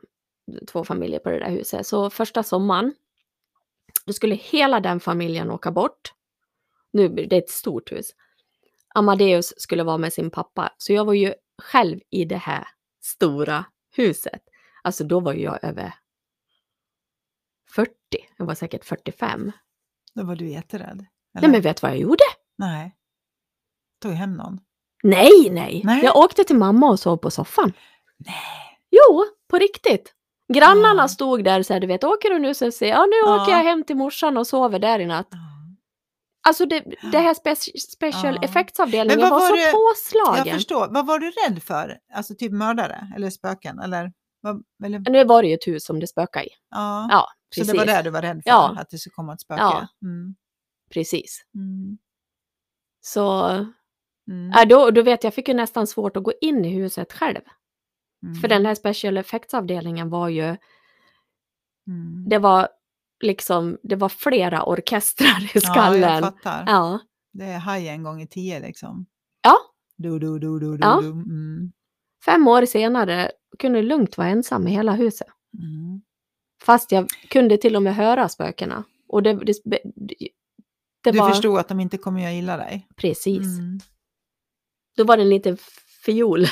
två 0.67 0.83
familjer 0.83 1.19
på 1.19 1.29
det 1.29 1.39
där 1.39 1.49
huset. 1.49 1.87
Så 1.87 2.09
första 2.09 2.43
sommaren, 2.43 2.93
då 4.05 4.13
skulle 4.13 4.35
hela 4.35 4.79
den 4.79 4.99
familjen 4.99 5.51
åka 5.51 5.71
bort. 5.71 6.13
Nu, 6.91 7.07
det 7.09 7.35
är 7.35 7.41
ett 7.41 7.49
stort 7.49 7.91
hus. 7.91 8.15
Amadeus 8.95 9.53
skulle 9.57 9.83
vara 9.83 9.97
med 9.97 10.13
sin 10.13 10.31
pappa. 10.31 10.73
Så 10.77 10.93
jag 10.93 11.05
var 11.05 11.13
ju 11.13 11.33
själv 11.61 11.99
i 12.09 12.25
det 12.25 12.37
här 12.37 12.67
stora 13.01 13.65
huset. 13.95 14.41
Alltså 14.81 15.03
då 15.03 15.19
var 15.19 15.33
jag 15.33 15.63
över 15.63 15.93
40. 17.75 17.93
Jag 18.37 18.45
var 18.45 18.55
säkert 18.55 18.85
45. 18.85 19.51
Då 20.13 20.23
var 20.23 20.35
du 20.35 20.49
jätterädd. 20.49 21.05
Nej 21.33 21.51
men 21.51 21.61
vet 21.61 21.77
du 21.77 21.81
vad 21.81 21.91
jag 21.91 21.99
gjorde? 21.99 22.23
Nej. 22.55 22.95
Tog 23.99 24.11
hem 24.11 24.33
någon? 24.33 24.59
Nej, 25.03 25.49
nej, 25.51 25.81
Nej. 25.85 26.03
Jag 26.03 26.15
åkte 26.17 26.43
till 26.43 26.55
mamma 26.57 26.89
och 26.89 26.99
sov 26.99 27.17
på 27.17 27.31
soffan. 27.31 27.73
Nej. 28.17 28.35
Jo, 28.91 29.25
på 29.49 29.57
riktigt. 29.57 30.13
Grannarna 30.53 31.03
Ja. 31.03 31.07
stod 31.07 31.43
där 31.43 31.59
och 31.59 31.65
sa, 31.65 31.79
du 31.79 31.87
vet, 31.87 32.03
åker 32.03 32.29
du 32.29 32.39
nu? 32.39 32.53
Så 32.53 32.71
säger, 32.71 32.93
ja 32.93 33.05
nu 33.05 33.15
Ja. 33.25 33.41
åker 33.43 33.51
jag 33.51 33.63
hem 33.63 33.83
till 33.83 33.95
morsan 33.95 34.37
och 34.37 34.47
sover 34.47 34.79
där 34.79 34.99
i 34.99 35.05
natt. 35.05 35.27
Ja. 35.31 35.37
Alltså 36.47 36.65
det, 36.65 36.83
det 37.11 37.19
här 37.19 37.33
spe- 37.33 37.77
special 37.79 38.35
Ja. 38.35 38.43
effects-avdelningen 38.43 39.19
var, 39.29 39.29
var 39.29 39.47
så 39.47 39.55
det- 39.55 39.71
påslagen. 39.71 40.45
Jag 40.47 40.55
förstår. 40.55 40.87
Vad 40.93 41.05
var 41.07 41.19
du 41.19 41.31
rädd 41.31 41.63
för? 41.63 41.97
Alltså 42.13 42.35
typ 42.35 42.51
mördare 42.51 43.07
eller 43.15 43.29
spöken? 43.29 43.79
Eller, 43.79 44.11
vad, 44.41 44.63
eller, 44.85 44.99
Nu 44.99 45.23
var 45.25 45.41
det 45.41 45.47
ju 45.47 45.53
ett 45.53 45.67
hus 45.67 45.85
som 45.85 45.99
det 45.99 46.07
spökade 46.07 46.45
i. 46.45 46.49
ja. 46.69 47.07
Ja, 47.11 47.27
Så 47.55 47.59
precis. 47.61 47.71
det 47.71 47.77
var 47.77 47.85
det 47.85 48.01
du 48.01 48.09
var 48.09 48.21
rädd 48.21 48.35
för? 48.43 48.49
Ja. 48.49 48.75
Att 48.79 48.89
det 48.89 48.97
skulle 48.97 49.13
komma 49.13 49.33
ett 49.33 49.41
spöke? 49.41 49.61
Ja. 49.61 49.87
Mm. 50.03 50.35
Precis. 50.93 51.41
Mm. 51.55 51.97
Så 53.01 53.47
Mm. 54.31 54.51
äh, 54.51 54.65
då, 54.69 54.91
då 54.91 55.01
vet 55.01 55.23
jag, 55.23 55.27
jag 55.29 55.33
fick 55.33 55.47
ju 55.47 55.53
nästan 55.53 55.87
svårt 55.87 56.17
att 56.17 56.23
gå 56.23 56.33
in 56.41 56.65
i 56.65 56.69
huset 56.69 57.13
själv. 57.13 57.41
Mm. 58.23 58.35
För 58.35 58.47
den 58.47 58.65
här 58.65 58.75
special 58.75 59.17
effects-avdelningen 59.17 60.09
var 60.09 60.29
ju, 60.29 60.55
Mm. 61.87 62.29
det 62.29 62.37
var 62.37 62.67
liksom, 63.23 63.77
det 63.83 63.95
var 63.95 64.09
flera 64.09 64.63
orkestrar 64.65 65.41
i 65.43 65.43
Ja, 65.43 65.49
jag 65.53 65.63
skallen. 65.63 66.21
fattar. 66.23 66.63
Ja, 66.67 66.99
Det 67.33 67.43
är 67.45 67.57
haj 67.59 67.87
en 67.87 68.03
gång 68.03 68.21
i 68.21 68.27
tio 68.27 68.59
liksom. 68.59 69.05
ja. 69.43 69.57
Du, 69.97 70.19
du, 70.19 70.39
du, 70.39 70.59
du, 70.59 70.77
Ja. 70.81 70.99
du. 71.01 71.07
Mm. 71.09 71.71
Fem 72.25 72.47
år 72.47 72.65
senare 72.65 73.31
kunde 73.59 73.77
jag 73.79 73.85
lugnt 73.85 74.17
vara 74.17 74.27
ensam 74.27 74.67
i 74.67 74.71
hela 74.71 74.91
huset. 74.93 75.27
Mm. 75.59 76.01
Fast 76.63 76.91
jag 76.91 77.09
kunde 77.29 77.57
till 77.57 77.75
och 77.75 77.83
med 77.83 77.95
höra 77.95 78.29
spökena. 78.29 78.83
Och 79.07 79.23
det, 79.23 79.33
det, 79.33 79.53
det, 79.65 80.15
det 81.03 81.11
Du 81.11 81.17
var 81.17 81.29
förstod 81.29 81.57
att 81.59 81.67
de 81.67 81.79
inte 81.79 81.97
kommer 81.97 82.21
göra 82.21 82.31
illa 82.33 82.57
dig? 82.57 82.87
precis. 82.95 83.59
Mm. 83.59 83.79
Då 84.97 85.03
var 85.03 85.17
det 85.17 85.23
en 85.23 85.29
liten 85.29 85.57
fiol 86.05 86.45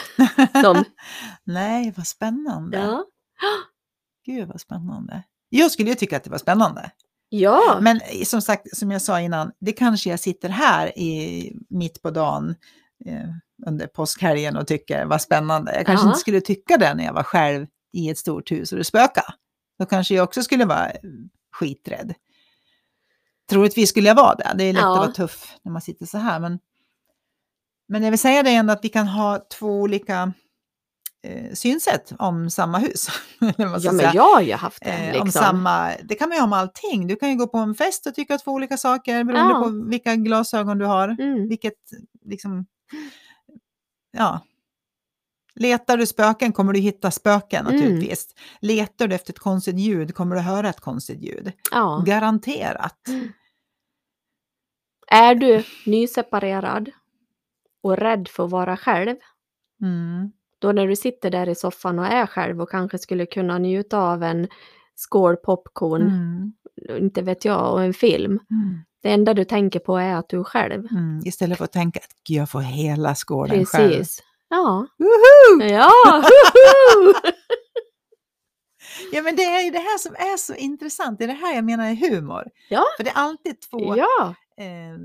som, 0.64 0.84
Nej, 1.44 1.94
vad 1.98 2.08
spännande. 2.08 2.78
ja. 2.78 3.06
Gud 4.26 4.48
vad 4.48 4.62
spännande. 4.62 5.24
Jag 5.50 5.72
skulle 5.72 5.90
ju 5.90 5.96
tycka 5.96 6.18
att 6.18 6.24
det 6.24 6.30
var 6.30 6.38
spännande. 6.38 6.92
Ja, 7.30 7.78
Men 7.82 7.98
eh, 8.02 8.24
som 8.26 8.42
sagt, 8.42 8.78
som 8.78 8.92
jag 8.92 9.02
sa 9.02 9.22
innan, 9.22 9.52
det 9.60 9.72
kanske 9.72 10.10
jag 10.10 10.20
sitter 10.20 10.50
här 10.50 11.00
i, 11.00 11.54
mitt 11.70 12.02
på 12.02 12.12
dagen 12.12 12.56
eh, 13.06 13.30
under 13.68 13.88
påskhelgen 13.88 14.56
och 14.58 14.68
tycker 14.68 15.06
var 15.06 15.18
spännande. 15.18 15.76
Jag 15.76 15.86
kanske 15.86 16.06
Ja. 16.06 16.10
inte 16.10 16.20
skulle 16.20 16.42
tycka 16.42 16.78
det 16.78 16.94
när 16.94 17.04
jag 17.06 17.14
var 17.14 17.24
själv 17.24 17.68
i 17.94 18.10
ett 18.10 18.18
stort 18.18 18.52
hus 18.52 18.72
och 18.72 18.78
det 18.78 18.84
spökade. 18.84 19.34
Då 19.80 19.86
kanske 19.86 20.14
jag 20.16 20.24
också 20.24 20.44
skulle 20.44 20.66
vara 20.66 20.90
eh, 20.90 21.00
skiträdd. 21.52 22.14
Troligtvis 23.50 23.90
skulle 23.90 24.08
jag 24.08 24.16
vara 24.16 24.36
det. 24.36 24.52
Det 24.58 24.64
är 24.64 24.74
lätt 24.74 24.82
Ja. 24.82 24.94
att 24.94 25.00
vara 25.00 25.12
tuff 25.12 25.56
när 25.64 25.72
man 25.72 25.82
sitter 25.82 26.06
så 26.06 26.18
här. 26.18 26.40
Men, 26.40 26.60
men 27.92 28.04
jag 28.04 28.12
vill 28.12 28.20
säga 28.20 28.44
det 28.44 28.50
ändå 28.50 28.74
att 28.74 28.86
vi 28.86 28.90
kan 28.90 29.08
ha 29.08 29.40
två 29.60 29.68
olika 29.82 30.34
eh, 31.24 31.54
synsätt 31.54 32.14
om 32.20 32.50
samma 32.50 32.78
hus. 32.78 33.08
ja 33.58 33.92
men 33.92 34.12
jag 34.14 34.24
har 34.34 34.42
ju 34.42 34.54
haft 34.54 34.84
det. 34.84 34.90
Eh, 34.92 35.06
Liksom. 35.08 35.22
om 35.22 35.32
samma, 35.32 35.92
det 36.04 36.16
kan 36.16 36.30
man 36.30 36.36
ju 36.38 36.42
ha 36.42 36.48
med 36.48 36.60
allting. 36.60 37.08
Du 37.08 37.16
kan 37.16 37.30
ju 37.30 37.36
gå 37.36 37.48
på 37.48 37.58
en 37.58 37.76
fest 37.76 38.08
och 38.08 38.16
tycka 38.16 38.38
två 38.38 38.52
olika 38.52 38.78
saker 38.78 39.24
beroende 39.24 39.54
Ja. 39.54 39.64
på 39.64 39.90
vilka 39.90 40.16
glasögon 40.16 40.78
du 40.78 40.86
har. 40.86 41.08
Mm. 41.08 41.50
Vilket, 41.50 41.74
liksom, 42.26 42.66
ja. 44.18 44.40
Letar 45.56 45.98
du 45.98 46.06
spöken 46.08 46.52
kommer 46.54 46.74
du 46.74 46.80
hitta 46.80 47.12
spöken 47.12 47.66
Mm. 47.68 47.76
naturligtvis. 47.80 48.28
Letar 48.62 49.08
du 49.08 49.16
efter 49.16 49.34
ett 49.34 49.40
konstigt 49.40 49.80
ljud 49.80 50.16
kommer 50.16 50.36
du 50.36 50.42
höra 50.42 50.70
ett 50.70 50.80
konstigt 50.80 51.22
ljud. 51.22 51.52
Ja. 51.72 52.04
Garanterat. 52.06 53.00
Är 55.08 55.36
du 55.36 55.64
nyseparerad 55.86 56.90
och 57.84 57.98
rädd 57.98 58.28
för 58.28 58.46
att 58.46 58.52
vara 58.52 58.78
själv, 58.78 59.16
Mm. 59.82 60.32
då 60.60 60.72
när 60.72 60.88
du 60.88 60.96
sitter 60.96 61.30
där 61.30 61.50
i 61.50 61.56
soffan 61.56 62.00
och 62.00 62.06
är 62.06 62.26
själv 62.26 62.62
och 62.62 62.70
kanske 62.70 62.98
skulle 62.98 63.26
kunna 63.26 63.58
njuta 63.58 63.98
av 64.00 64.24
en 64.24 64.48
skål 64.96 65.38
popcorn, 65.38 66.02
Mm. 66.02 66.54
inte 67.04 67.22
vet 67.22 67.46
jag, 67.46 67.74
och 67.74 67.84
en 67.84 67.94
film. 67.94 68.32
Mm. 68.32 68.80
Det 69.04 69.12
enda 69.12 69.34
du 69.34 69.44
tänker 69.44 69.80
på 69.80 69.98
är 69.98 70.16
att 70.16 70.30
du 70.30 70.40
är 70.40 70.44
själv. 70.44 70.88
Mm. 70.92 71.20
Istället 71.26 71.58
för 71.58 71.66
att 71.66 71.72
tänka 71.72 72.00
att 72.00 72.16
"Gud, 72.28 72.38
jag 72.38 72.50
får 72.50 72.60
hela 72.62 73.16
skålen 73.16 73.66
själv. 73.66 73.90
Precis. 73.90 74.24
Ja. 74.50 74.88
Woho! 74.98 75.64
Ja! 75.70 75.92
woho! 76.16 77.14
Ja, 79.12 79.22
men 79.22 79.36
det 79.36 79.44
är 79.44 79.62
ju 79.62 79.72
det 79.72 79.78
här 79.80 79.98
som 79.98 80.16
är 80.16 80.38
så 80.38 80.56
intressant. 80.56 81.20
Det 81.20 81.26
är 81.26 81.28
det 81.28 81.34
här 81.34 81.56
jag 81.56 81.64
menar 81.64 81.86
är 81.90 82.10
humor. 82.12 82.44
Ja. 82.70 82.84
För 82.98 83.04
det 83.04 83.10
är 83.10 83.16
alltid 83.16 83.62
två, 83.62 83.96
ja. 83.98 84.36
eh, 84.58 84.98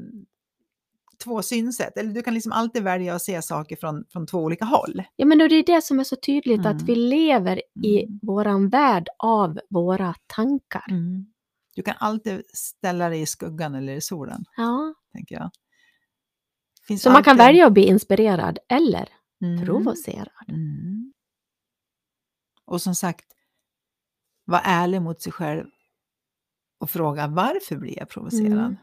två 1.27 1.43
synsätt. 1.43 1.99
Eller 1.99 2.13
du 2.15 2.23
kan 2.23 2.35
liksom 2.35 2.53
alltid 2.53 2.83
välja 2.83 3.15
att 3.15 3.23
se 3.23 3.43
saker 3.43 3.77
från, 3.77 4.05
från 4.09 4.27
två 4.27 4.39
olika 4.39 4.65
håll. 4.65 5.03
ja, 5.17 5.27
men 5.27 5.39
då 5.39 5.45
är 5.45 5.49
det 5.49 5.63
det 5.63 5.83
som 5.83 6.01
är 6.01 6.05
så 6.05 6.17
tydligt 6.17 6.61
Mm. 6.61 6.77
att 6.77 6.83
vi 6.83 6.95
lever 6.95 7.63
i 7.85 8.03
Mm. 8.05 8.19
våran 8.23 8.69
värld 8.69 9.09
av 9.19 9.59
våra 9.71 10.15
tankar. 10.27 10.85
Du 11.75 11.83
kan 11.83 11.95
alltid 11.99 12.43
ställa 12.55 13.09
dig 13.09 13.21
i 13.21 13.27
skuggan 13.27 13.75
eller 13.75 13.93
i 13.93 14.01
solen, 14.01 14.45
Ja. 14.57 14.95
tänker 15.13 15.35
jag. 15.35 15.51
Finns 16.87 17.03
Så 17.03 17.11
man 17.11 17.23
kan 17.23 17.31
alltid- 17.33 17.47
välja 17.47 17.67
att 17.67 17.73
bli 17.73 17.87
inspirerad 17.87 18.59
eller 18.69 19.09
Mm. 19.43 19.67
provocerad. 19.67 20.29
Mm. 20.49 21.13
Och 22.65 22.83
som 22.83 22.95
sagt, 22.95 23.27
var 24.45 24.61
ärlig 24.65 25.03
mot 25.03 25.23
sig 25.23 25.33
själv 25.33 25.67
och 26.81 26.91
fråga 26.91 27.27
varför 27.27 27.77
blir 27.77 27.99
jag 27.99 28.09
provocerad? 28.09 28.53
Mm. 28.53 28.77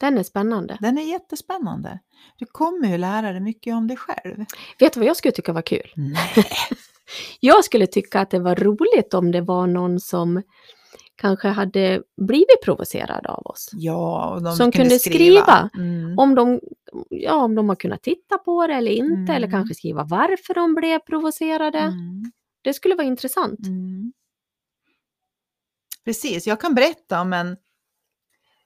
Den 0.00 0.18
är 0.18 0.22
spännande. 0.22 0.78
Den 0.80 0.98
är 0.98 1.02
jättespännande. 1.02 1.98
Du 2.36 2.46
kommer 2.46 2.88
ju 2.88 2.98
lära 2.98 3.32
dig 3.32 3.40
mycket 3.40 3.74
om 3.74 3.86
dig 3.88 3.96
själv. 3.96 4.44
Vet 4.78 4.92
du 4.92 5.00
vad 5.00 5.08
jag 5.08 5.16
skulle 5.16 5.32
tycka 5.32 5.52
var 5.52 5.62
kul? 5.62 5.92
Nej. 5.96 6.30
Jag 7.40 7.64
skulle 7.64 7.86
tycka 7.86 8.20
att 8.20 8.30
det 8.30 8.38
var 8.38 8.54
roligt 8.56 9.14
om 9.14 9.32
det 9.32 9.40
var 9.40 9.66
någon 9.66 10.00
som 10.00 10.42
kanske 11.16 11.48
hade 11.48 12.02
blivit 12.16 12.62
provocerad 12.64 13.26
av 13.26 13.46
oss. 13.46 13.70
Ja, 13.72 14.34
och 14.34 14.42
de 14.42 14.56
Som 14.56 14.72
kunde 14.72 14.98
skriva. 14.98 15.70
Mm. 15.74 16.18
Om 16.18 16.34
de, 16.34 16.60
ja, 17.10 17.34
om 17.34 17.54
de 17.54 17.68
har 17.68 17.76
kunnat 17.76 18.02
titta 18.02 18.38
på 18.38 18.66
det 18.66 18.74
eller 18.74 18.90
inte, 18.90 19.32
Mm. 19.32 19.36
eller 19.36 19.50
kanske 19.50 19.74
skriva 19.74 20.04
varför 20.04 20.54
de 20.54 20.74
blev 20.74 20.98
provocerade. 20.98 21.78
Mm. 21.78 22.32
Det 22.62 22.74
skulle 22.74 22.94
vara 22.94 23.06
intressant. 23.06 23.66
Mm. 23.66 24.12
Precis, 26.04 26.46
jag 26.46 26.60
kan 26.60 26.74
berätta 26.74 27.20
om 27.20 27.32
en 27.32 27.56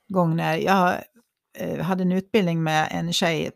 gång 0.09 0.37
när 0.37 0.57
jag 0.57 0.94
hade 1.82 2.02
en 2.02 2.12
utbildning 2.12 2.62
med 2.62 2.88
en 2.90 3.12
tjej 3.12 3.50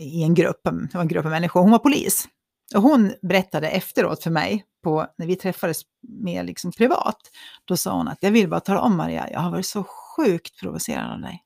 i 0.00 0.22
en 0.22 0.34
grupp, 0.34 0.60
det 0.64 0.94
var 0.94 1.00
en 1.00 1.08
grupp 1.08 1.24
av 1.24 1.30
människor, 1.30 1.60
hon 1.60 1.70
var 1.70 1.78
polis. 1.78 2.28
Och 2.74 2.82
hon 2.82 3.14
berättade 3.22 3.68
efteråt 3.68 4.22
för 4.22 4.30
mig, 4.30 4.64
på, 4.84 5.06
när 5.18 5.26
vi 5.26 5.36
träffades 5.36 5.82
mer 6.08 6.44
liksom 6.44 6.72
privat, 6.72 7.18
då 7.64 7.76
sa 7.76 7.96
hon 7.96 8.08
att 8.08 8.18
jag 8.20 8.30
vill 8.30 8.48
bara 8.48 8.60
tala 8.60 8.80
om 8.80 8.96
Maria, 8.96 9.30
jag 9.30 9.40
har 9.40 9.50
varit 9.50 9.66
så 9.66 9.84
sjukt 9.84 10.60
provocerad 10.60 11.12
av 11.12 11.20
dig. 11.20 11.42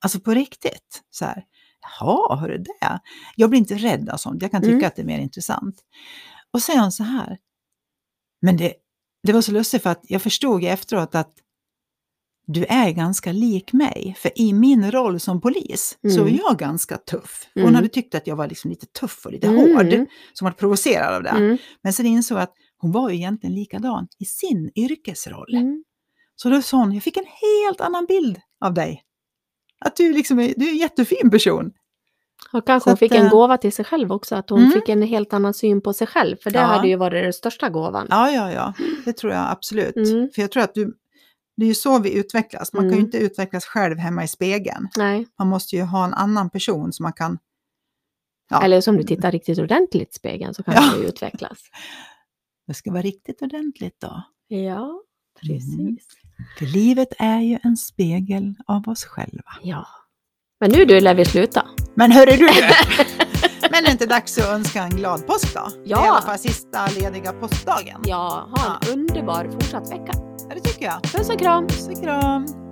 Alltså 0.00 0.20
på 0.20 0.34
riktigt. 0.34 1.02
Så 1.10 1.24
här, 1.24 1.44
Jaha, 1.80 2.36
hörru 2.36 2.58
det? 2.58 3.00
Jag 3.36 3.50
blir 3.50 3.60
inte 3.60 3.74
rädd 3.74 4.08
av 4.08 4.16
sånt, 4.16 4.42
jag 4.42 4.50
kan 4.50 4.62
tycka 4.62 4.72
Mm. 4.72 4.86
att 4.86 4.96
det 4.96 5.02
är 5.02 5.06
mer 5.06 5.18
intressant. 5.18 5.80
Och 6.52 6.62
hon 6.62 6.92
så 6.92 7.02
här, 7.02 7.38
men 8.42 8.56
det, 8.56 8.74
det 9.22 9.32
var 9.32 9.42
så 9.42 9.52
lustigt 9.52 9.82
för 9.82 9.90
att 9.90 10.00
jag 10.02 10.22
förstod 10.22 10.64
efteråt 10.64 11.14
att 11.14 11.32
du 12.50 12.64
är 12.64 12.90
ganska 12.90 13.32
lik 13.32 13.72
mig. 13.72 14.14
För 14.18 14.30
i 14.40 14.52
min 14.52 14.90
roll 14.90 15.20
som 15.20 15.40
polis 15.40 15.98
så 16.02 16.20
är 16.20 16.28
Mm. 16.28 16.36
jag 16.36 16.58
ganska 16.58 16.96
tuff. 16.96 17.48
Hon 17.54 17.62
Mm. 17.62 17.74
hade 17.74 17.88
tyckt 17.88 18.14
att 18.14 18.26
jag 18.26 18.36
var 18.36 18.46
liksom 18.48 18.70
lite 18.70 18.86
tuff 18.86 19.26
och 19.26 19.32
lite 19.32 19.46
Mm. 19.46 19.60
hård, 19.76 20.06
som 20.32 20.44
var 20.44 20.52
provocerad 20.52 21.14
av 21.14 21.22
det. 21.22 21.28
Mm. 21.28 21.58
Men 21.82 21.92
sen 21.92 22.06
insåg 22.06 22.38
jag 22.38 22.42
att 22.42 22.54
hon 22.78 22.92
var 22.92 23.10
ju 23.10 23.16
egentligen 23.16 23.54
likadan 23.54 24.08
i 24.18 24.24
sin 24.24 24.70
yrkesroll. 24.76 25.54
Mm. 25.54 25.84
Så 26.36 26.48
då 26.48 26.62
sa 26.62 26.76
hon, 26.76 26.92
jag 26.92 27.02
fick 27.02 27.16
en 27.16 27.24
helt 27.40 27.80
annan 27.80 28.04
bild 28.06 28.40
av 28.60 28.74
dig. 28.74 29.02
Att 29.80 29.96
du, 29.96 30.12
liksom 30.12 30.38
är, 30.38 30.54
du 30.56 30.66
är 30.66 30.70
en 30.70 30.76
jättefin 30.76 31.30
person. 31.30 31.72
Och 32.52 32.66
kanske 32.66 32.84
Så 32.84 32.90
hon 32.90 32.96
fick 32.96 33.12
att, 33.12 33.18
en 33.18 33.24
eh, 33.26 33.30
gåva 33.30 33.56
till 33.58 33.72
sig 33.72 33.84
själv 33.84 34.12
också, 34.12 34.34
att 34.36 34.50
hon 34.50 34.58
Mm. 34.58 34.72
fick 34.72 34.88
en 34.88 35.02
helt 35.02 35.32
annan 35.32 35.54
syn 35.54 35.80
på 35.80 35.92
sig 35.92 36.06
själv. 36.06 36.36
För 36.42 36.50
det 36.50 36.58
Ja. 36.58 36.64
hade 36.64 36.88
ju 36.88 36.96
varit 36.96 37.24
den 37.24 37.32
största 37.32 37.68
gåvan. 37.68 38.06
Ja, 38.10 38.30
ja, 38.30 38.52
ja, 38.52 38.72
det 39.04 39.12
tror 39.12 39.32
jag 39.32 39.46
absolut. 39.50 39.96
Mm. 39.96 40.28
För 40.34 40.42
jag 40.42 40.50
tror 40.52 40.62
att 40.62 40.74
du, 40.74 40.94
det 41.58 41.64
är 41.64 41.68
ju 41.68 41.74
så 41.74 41.98
vi 41.98 42.14
utvecklas. 42.18 42.72
Man 42.72 42.82
kan 42.82 42.88
ju 42.88 42.94
Mm. 42.94 43.04
inte 43.04 43.18
utvecklas 43.18 43.64
själv 43.64 43.98
hemma 43.98 44.24
i 44.24 44.28
spegeln. 44.28 44.88
Nej. 44.96 45.26
Man 45.38 45.48
måste 45.48 45.76
ju 45.76 45.82
ha 45.82 46.04
en 46.04 46.14
annan 46.14 46.50
person 46.50 46.92
som 46.92 47.02
man 47.02 47.12
kan... 47.12 47.38
Ja. 48.50 48.62
Eller 48.62 48.80
som 48.80 48.96
du 48.96 49.02
tittar 49.02 49.32
riktigt 49.32 49.58
ordentligt 49.58 50.08
i 50.10 50.12
spegeln 50.12 50.54
så 50.54 50.62
kan 50.62 50.74
Ja. 50.74 50.96
ju 50.96 51.04
utvecklas. 51.08 51.58
Det 52.66 52.74
ska 52.74 52.90
vara 52.92 53.02
riktigt 53.02 53.42
ordentligt 53.42 54.00
då. 54.00 54.22
Ja, 54.48 55.02
precis. 55.40 55.78
Mm. 55.78 55.96
För 56.58 56.66
livet 56.66 57.08
är 57.18 57.40
ju 57.40 57.58
en 57.62 57.76
spegel 57.76 58.54
av 58.66 58.88
oss 58.88 59.04
själva. 59.04 59.50
Ja. 59.62 59.86
Men 60.60 60.70
nu 60.70 60.84
du 60.84 61.00
lär 61.00 61.14
vi 61.14 61.24
sluta. 61.24 61.66
Men 61.94 62.12
hörru 62.12 62.36
du! 62.36 62.48
Men 63.70 63.74
är 63.74 63.86
det 63.86 63.92
inte 63.92 64.06
dags 64.06 64.38
att 64.38 64.44
önska 64.44 64.82
en 64.82 64.90
glad 64.90 65.26
påsk 65.26 65.54
då? 65.54 65.68
Ja. 65.84 65.96
Det 65.96 66.02
är 66.02 66.06
i 66.06 66.08
alla 66.08 66.22
fall 66.22 66.38
sista 66.38 66.86
lediga 66.88 67.32
påskdagen. 67.32 68.00
Ja, 68.04 68.48
ha 68.56 68.78
en 68.92 68.98
underbar 68.98 69.48
fortsatt 69.52 69.90
vecka. 69.92 70.12
Det 70.62 70.68
tycker 70.68 70.86
jag. 70.86 71.02
Puss 71.02 71.30
och 71.30 71.38
kram! 71.38 71.66
Puss 71.66 71.88
och 71.88 72.02
kram! 72.02 72.67